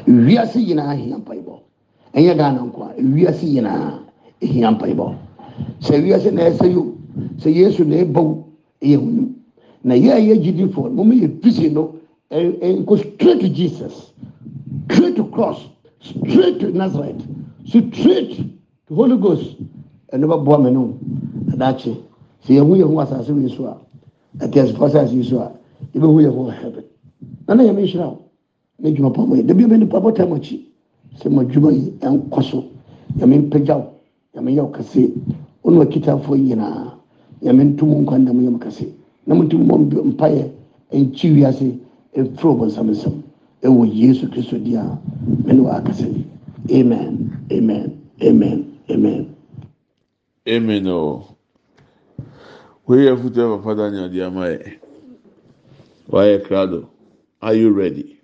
wiase 0.07 0.57
nyinaa 0.63 0.95
hia 0.95 1.17
mpaeɛ 1.19 1.43
bɔ 1.45 1.55
ɛnyɛ 2.15 2.37
ghana 2.37 2.61
nko 2.63 2.83
a 2.83 3.03
wiase 3.03 3.45
nyinaa 3.47 3.99
hia 4.41 4.71
mpaeɛ 4.71 4.95
bɔ 4.95 5.13
sɛ 5.81 6.03
wiase 6.03 6.31
na 6.33 6.43
ɛsɛ 6.51 6.67
yi 6.71 6.77
o 6.77 6.87
sɛ 7.41 7.51
yesu 7.51 7.85
na 7.85 7.97
ɛbɔ 7.97 8.37
ɛyɛ 8.83 8.97
hunim 8.97 9.35
na 9.85 9.95
yɛ 9.95 10.11
a 10.13 10.19
yɛ 10.21 10.43
gidi 10.43 10.69
fo 10.73 10.89
mo 10.89 11.03
mo 11.05 11.13
yɛ 11.13 11.73
no 11.73 11.98
ɛ 12.31 12.59
ɛ 12.61 12.85
go 12.85 12.97
straight 12.97 13.41
to 13.41 13.49
jesus. 13.49 14.13
Straight 14.91 15.17
to 15.17 15.25
cross. 15.31 15.61
Straight 16.01 16.61
to 16.61 16.71
nazareth. 16.73 17.23
Straight 17.67 17.93
to 17.95 18.95
holy 18.95 19.17
ghost. 19.17 19.57
Ɛno 20.13 20.27
bɛ 20.27 20.45
boa 20.45 20.59
mɛ 20.59 20.73
no 20.73 20.95
adakye 21.53 21.97
sɛ 22.45 22.55
yɛn 22.57 22.67
ho 22.69 22.75
yɛn 22.77 22.89
ho 22.95 23.01
asase 23.01 23.31
wɔ 23.33 23.57
so 23.57 23.65
a 23.67 23.77
ɛte 24.45 24.57
asefo 24.63 24.85
asase 24.87 25.13
yi 25.15 25.23
so 25.23 25.39
a 25.41 25.53
yɛbɛ 25.95 26.05
ho 26.07 26.19
yɛn 26.21 26.35
ho 26.35 26.45
wɔ 26.45 26.53
heaven. 26.53 26.85
Nana 27.49 27.63
yɛn 27.65 27.75
mi 27.77 27.83
nhyira 27.83 28.07
o 28.07 28.19
ne 28.79 28.91
dwuma 28.93 29.11
pa 29.15 29.25
mo 29.25 29.35
yɛ 29.37 29.47
dabi 29.47 29.65
bɛ 29.65 29.79
nipa 29.79 30.01
bɔ 30.01 30.15
tam 30.15 30.33
akyi 30.33 30.65
sɛ 31.21 31.31
mo 31.31 31.43
adwuma 31.43 31.73
yi 31.73 31.93
ɛnkɔ 32.01 32.43
so 32.43 32.65
yɛn 33.19 33.43
mpagya 33.49 33.77
o 33.77 33.93
yɛn 34.35 34.55
yɛ 34.55 34.61
o 34.61 34.69
kɛse 34.71 35.13
wɔn 35.65 35.77
wɔ 35.77 35.87
kitaafoɔ 35.91 36.37
nyinaa 36.37 36.93
yɛn 37.43 37.61
ntum 37.75 38.03
nkwa 38.05 38.19
ndam 38.19 38.41
yɛn 38.41 38.59
kɛse 38.59 38.87
na 39.27 39.35
mo 39.35 39.43
ntum 39.45 39.65
mɔ 39.67 40.05
mpaeɛ 40.13 40.51
nkyi 40.93 41.33
wiase 41.35 41.79
ɛfiri 42.19 42.49
ɔbɔnsamsɛm 42.53 43.17
ɛwɔ 43.63 43.83
yesu 43.95 44.27
kristo 44.29 44.59
di 44.59 44.75
a 44.75 44.85
mene 45.45 45.63
waakasɛ 45.63 46.07
yi. 46.15 46.25
Amen. 46.81 47.47
Amen. 47.53 48.03
Amen. 48.23 48.79
Amen. 48.91 49.37
Amen 50.49 50.87
o. 50.89 51.37
Wei 52.87 53.07
afoto 53.09 53.59
papa 53.63 53.75
daniel 53.77 54.09
de 54.09 54.23
ama 54.23 54.47
yɛ? 54.47 54.79
Wayɛ 56.11 56.43
krado. 56.47 56.89
Are 57.41 57.55
you 57.55 57.71
ready? 57.71 58.19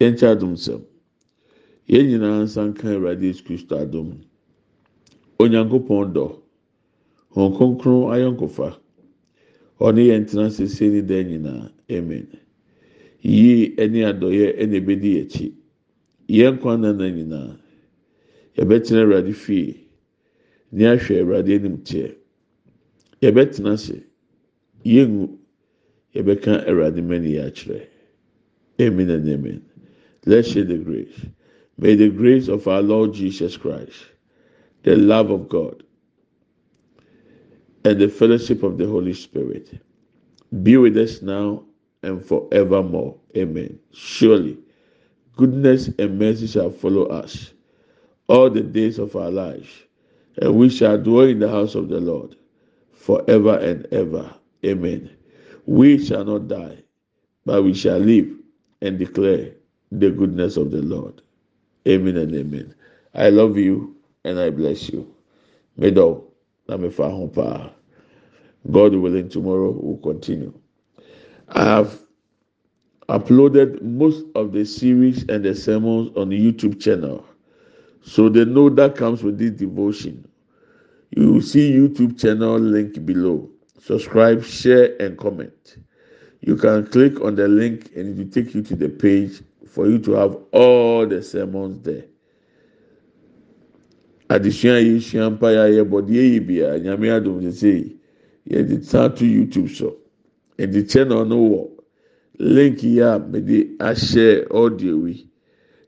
Yɛnkyɛ 0.00 0.36
adomsɛm 0.36 0.82
yɛn 1.88 2.06
nyinaa 2.08 2.42
nsa 2.44 2.66
nka 2.72 2.88
awurade 2.96 3.22
yesu 3.22 3.44
kristo 3.44 3.76
adom. 3.76 4.24
Onyankopɔn 5.38 6.12
dɔ. 6.14 6.36
Honkonkron 7.34 8.08
ayɔnkofa 8.12 8.81
ɔne 9.86 10.02
yɛn 10.10 10.24
tena 10.26 10.50
sese 10.50 10.84
ne 10.90 11.00
dan 11.02 11.26
nyinaa 11.26 11.70
amen. 11.90 12.28
Yie 13.22 13.74
ɛne 13.76 14.00
adɔyɛ 14.10 14.46
ɛna 14.62 14.76
ebedi 14.80 15.20
akyi 15.22 15.52
yɛn 16.28 16.58
kwan 16.60 16.80
nana 16.82 17.10
nyinaa 17.10 17.58
yɛbɛtena 18.56 19.00
awurade 19.02 19.34
fie 19.34 19.76
ne 20.72 20.84
ahwɛ 20.86 21.20
awurade 21.20 21.52
anim 21.54 21.76
teɛ 21.82 22.14
yɛbɛtena 23.22 23.72
ase 23.72 23.98
yɛngu 24.84 25.26
yɛbɛka 26.14 26.52
awurade 26.68 27.00
mɛni 27.02 27.30
yɛ 27.36 27.42
akyerɛ 27.48 27.80
amen 28.80 29.10
and 29.10 29.28
amen. 29.28 29.62
Let's 30.26 30.48
share 30.48 30.64
the 30.64 30.78
grace. 30.78 31.26
May 31.78 31.94
the 31.96 32.08
grace 32.08 32.48
of 32.48 32.66
our 32.68 32.82
lord 32.82 33.14
jesus 33.14 33.56
christ 33.56 34.06
the 34.82 34.96
love 34.96 35.30
of 35.30 35.48
god 35.48 35.82
and 37.84 38.00
the 38.00 38.08
fellowship 38.08 38.62
of 38.62 38.78
the 38.78 38.86
holy 38.86 39.14
spirit 39.14 39.80
be 40.62 40.76
with 40.76 40.96
us 40.96 41.22
now 41.22 41.64
and 42.02 42.24
forevermore 42.24 43.16
amen 43.36 43.78
surely 43.92 44.58
goodness 45.36 45.88
and 45.98 46.18
mercy 46.18 46.46
shall 46.46 46.70
follow 46.70 47.06
us 47.06 47.52
all 48.28 48.50
the 48.50 48.62
days 48.62 48.98
of 48.98 49.16
our 49.16 49.30
lives, 49.30 49.68
and 50.40 50.54
we 50.56 50.68
shall 50.70 50.98
dwell 50.98 51.26
in 51.26 51.38
the 51.38 51.48
house 51.48 51.74
of 51.74 51.88
the 51.88 52.00
Lord 52.00 52.36
forever 52.92 53.58
and 53.58 53.86
ever. 53.92 54.34
Amen. 54.64 55.10
We 55.66 56.04
shall 56.04 56.24
not 56.24 56.48
die, 56.48 56.78
but 57.44 57.62
we 57.62 57.74
shall 57.74 57.98
live 57.98 58.30
and 58.80 58.98
declare 58.98 59.50
the 59.92 60.10
goodness 60.10 60.56
of 60.56 60.70
the 60.70 60.82
Lord. 60.82 61.22
Amen 61.86 62.16
and 62.16 62.34
amen. 62.34 62.74
I 63.14 63.28
love 63.30 63.58
you 63.58 63.96
and 64.24 64.38
I 64.38 64.50
bless 64.50 64.88
you. 64.90 65.12
Medo, 66.68 67.72
God 68.70 68.94
willing, 68.94 69.28
tomorrow 69.28 69.70
we'll 69.70 69.96
continue. 69.98 70.52
I 71.48 71.64
have 71.64 71.98
uploaded 73.08 73.82
most 73.82 74.24
of 74.34 74.52
the 74.52 74.64
series 74.64 75.24
and 75.28 75.44
the 75.44 75.54
sermons 75.54 76.16
on 76.16 76.28
the 76.28 76.38
YouTube 76.38 76.80
channel. 76.80 77.24
So 78.02 78.28
the 78.28 78.44
note 78.44 78.76
that 78.76 78.96
comes 78.96 79.22
with 79.22 79.38
this 79.38 79.50
devotion, 79.50 80.26
you 81.10 81.32
will 81.32 81.42
see 81.42 81.72
YouTube 81.72 82.20
channel 82.20 82.58
link 82.58 83.04
below. 83.04 83.50
Subscribe, 83.80 84.44
share, 84.44 84.96
and 85.00 85.18
comment. 85.18 85.76
You 86.40 86.56
can 86.56 86.86
click 86.86 87.20
on 87.20 87.34
the 87.34 87.48
link 87.48 87.90
and 87.96 88.18
it 88.18 88.24
will 88.24 88.32
take 88.32 88.54
you 88.54 88.62
to 88.62 88.76
the 88.76 88.88
page 88.88 89.42
for 89.68 89.88
you 89.88 89.98
to 90.00 90.12
have 90.12 90.36
all 90.52 91.06
the 91.06 91.22
sermons 91.22 91.82
there. 91.82 92.04
Adesua 94.32 94.78
yi 94.78 95.00
sua 95.00 95.30
mpa 95.30 95.52
ya 95.52 95.64
yɛ 95.68 95.82
bɔ 95.90 95.98
deɛ 96.08 96.22
yi 96.32 96.40
bia. 96.40 96.78
Nyame 96.78 97.10
adum 97.10 97.40
de 97.42 97.52
se 97.52 97.96
yɛde 98.48 98.82
san 98.82 99.14
to 99.14 99.26
YouTube 99.26 99.68
so. 99.68 99.96
Ɛde 100.58 100.88
channel 100.88 101.26
no 101.26 101.36
wɔ. 101.36 101.70
Link 102.38 102.82
yi 102.82 103.00
a 103.00 103.18
mede 103.18 103.76
ahyɛ 103.78 104.46
audio 104.50 105.04
yi. 105.04 105.28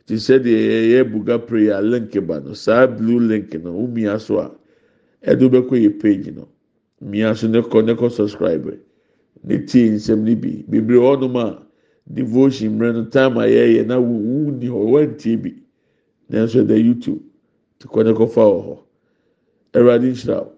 te 0.07 0.14
sɛ 0.16 0.38
deɛ 0.42 0.61
yɛyɛ 0.61 1.11
buga 1.11 1.38
prayer 1.47 1.80
link 1.80 2.12
ba 2.26 2.40
no. 2.40 2.53
Saa 2.53 2.86
blue 2.86 3.18
link 3.18 3.55
no 3.64 3.72
wumia 3.72 4.20
so 4.20 4.38
a 4.38 4.51
ɛde 5.26 5.49
bɛkɔ 5.49 5.80
yɛ 5.80 5.99
page 6.01 6.26
no. 6.34 6.47
Mia 7.01 7.34
so 7.34 7.49
ne 7.49 7.62
kɔ 7.62 7.82
ne 7.86 7.95
kɔ 7.95 8.11
subscribe. 8.12 8.78
Ne 9.42 9.59
tie 9.64 9.88
nsɛm 9.88 10.20
ne 10.22 10.34
bi. 10.34 10.62
Bebree 10.68 10.99
hɔnom 11.01 11.36
a 11.40 11.62
devotion 12.12 12.78
mmerɛ 12.78 12.92
no 12.95 13.05
time 13.07 13.38
a 13.38 13.47
yɛyɛ 13.47 13.86
na 13.86 13.99
wu 13.99 14.51
ni 14.53 14.66
hɔ 14.66 14.84
wɔntie 14.84 15.42
bi. 15.42 15.55
Nanso 16.30 16.62
ɛda 16.62 16.76
youtube 16.76 17.22
kɔne 17.89 18.12
kɔfa 18.14 18.43
wɔ 18.53 18.61
hɔ. 18.66 18.78
Awurade 19.74 20.09
nhyira 20.12 20.37
wo. 20.45 20.53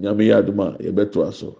Nyame 0.00 0.24
yɛ 0.28 0.34
adom 0.38 0.60
a 0.60 0.78
yɛbɛto 0.82 1.26
aso 1.28 1.58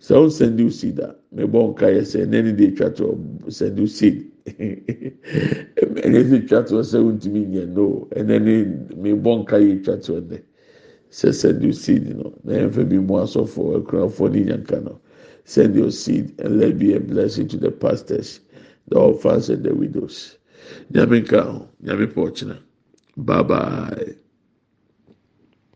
sɛ 0.00 0.14
wo 0.20 0.28
send 0.28 0.58
you 0.58 0.70
seed 0.70 0.98
a 0.98 1.14
mebɔ 1.34 1.70
nka 1.74 1.86
yɛ 1.96 2.02
sɛ 2.02 2.26
ɛnɛ 2.26 2.44
ne 2.44 2.52
de 2.52 2.66
atwa 2.68 2.90
toɔ 2.90 3.52
send 3.52 3.78
you 3.78 3.86
seed. 3.86 4.30
Ɛnɛ 4.46 6.20
de 6.30 6.38
atwa 6.40 6.62
toɔ 6.64 6.82
sɛ 6.82 6.98
wontumi 7.04 7.46
nyɛ 7.46 7.66
no 7.74 8.08
ɛnɛ 8.14 8.42
ne 8.42 8.64
mebɔ 8.96 9.44
nka 9.44 9.56
yɛ 9.60 9.80
atwa 9.82 9.96
toɔ 9.98 10.20
nɛ 10.28 10.40
sɛ 11.10 11.34
send 11.34 11.62
you 11.62 11.72
seed 11.72 12.16
no 12.16 12.32
na 12.44 12.52
yɛmfa 12.54 12.88
bi 12.88 12.96
mu 12.98 13.14
asɔfo 13.22 13.76
akunafoɔ 13.82 14.32
ne 14.32 14.44
nyanka 14.44 14.80
no. 14.84 15.00
Send 15.48 15.76
your 15.76 15.92
seed 15.92 16.40
and 16.40 16.58
let 16.58 16.76
be 16.76 16.94
a 16.94 17.00
blessing 17.00 17.46
to 17.48 17.56
the 17.56 17.70
pastors 17.70 18.40
the 18.88 18.98
orphans 18.98 19.48
and 19.48 19.62
the 19.64 19.72
widows. 19.74 20.38
Nyame 20.92 21.20
nka 21.22 21.40
ho. 21.42 21.68
Nyame 21.84 22.06
pɔɔkyena 22.12 22.58
bye 23.16 23.42
bye. 23.42 24.25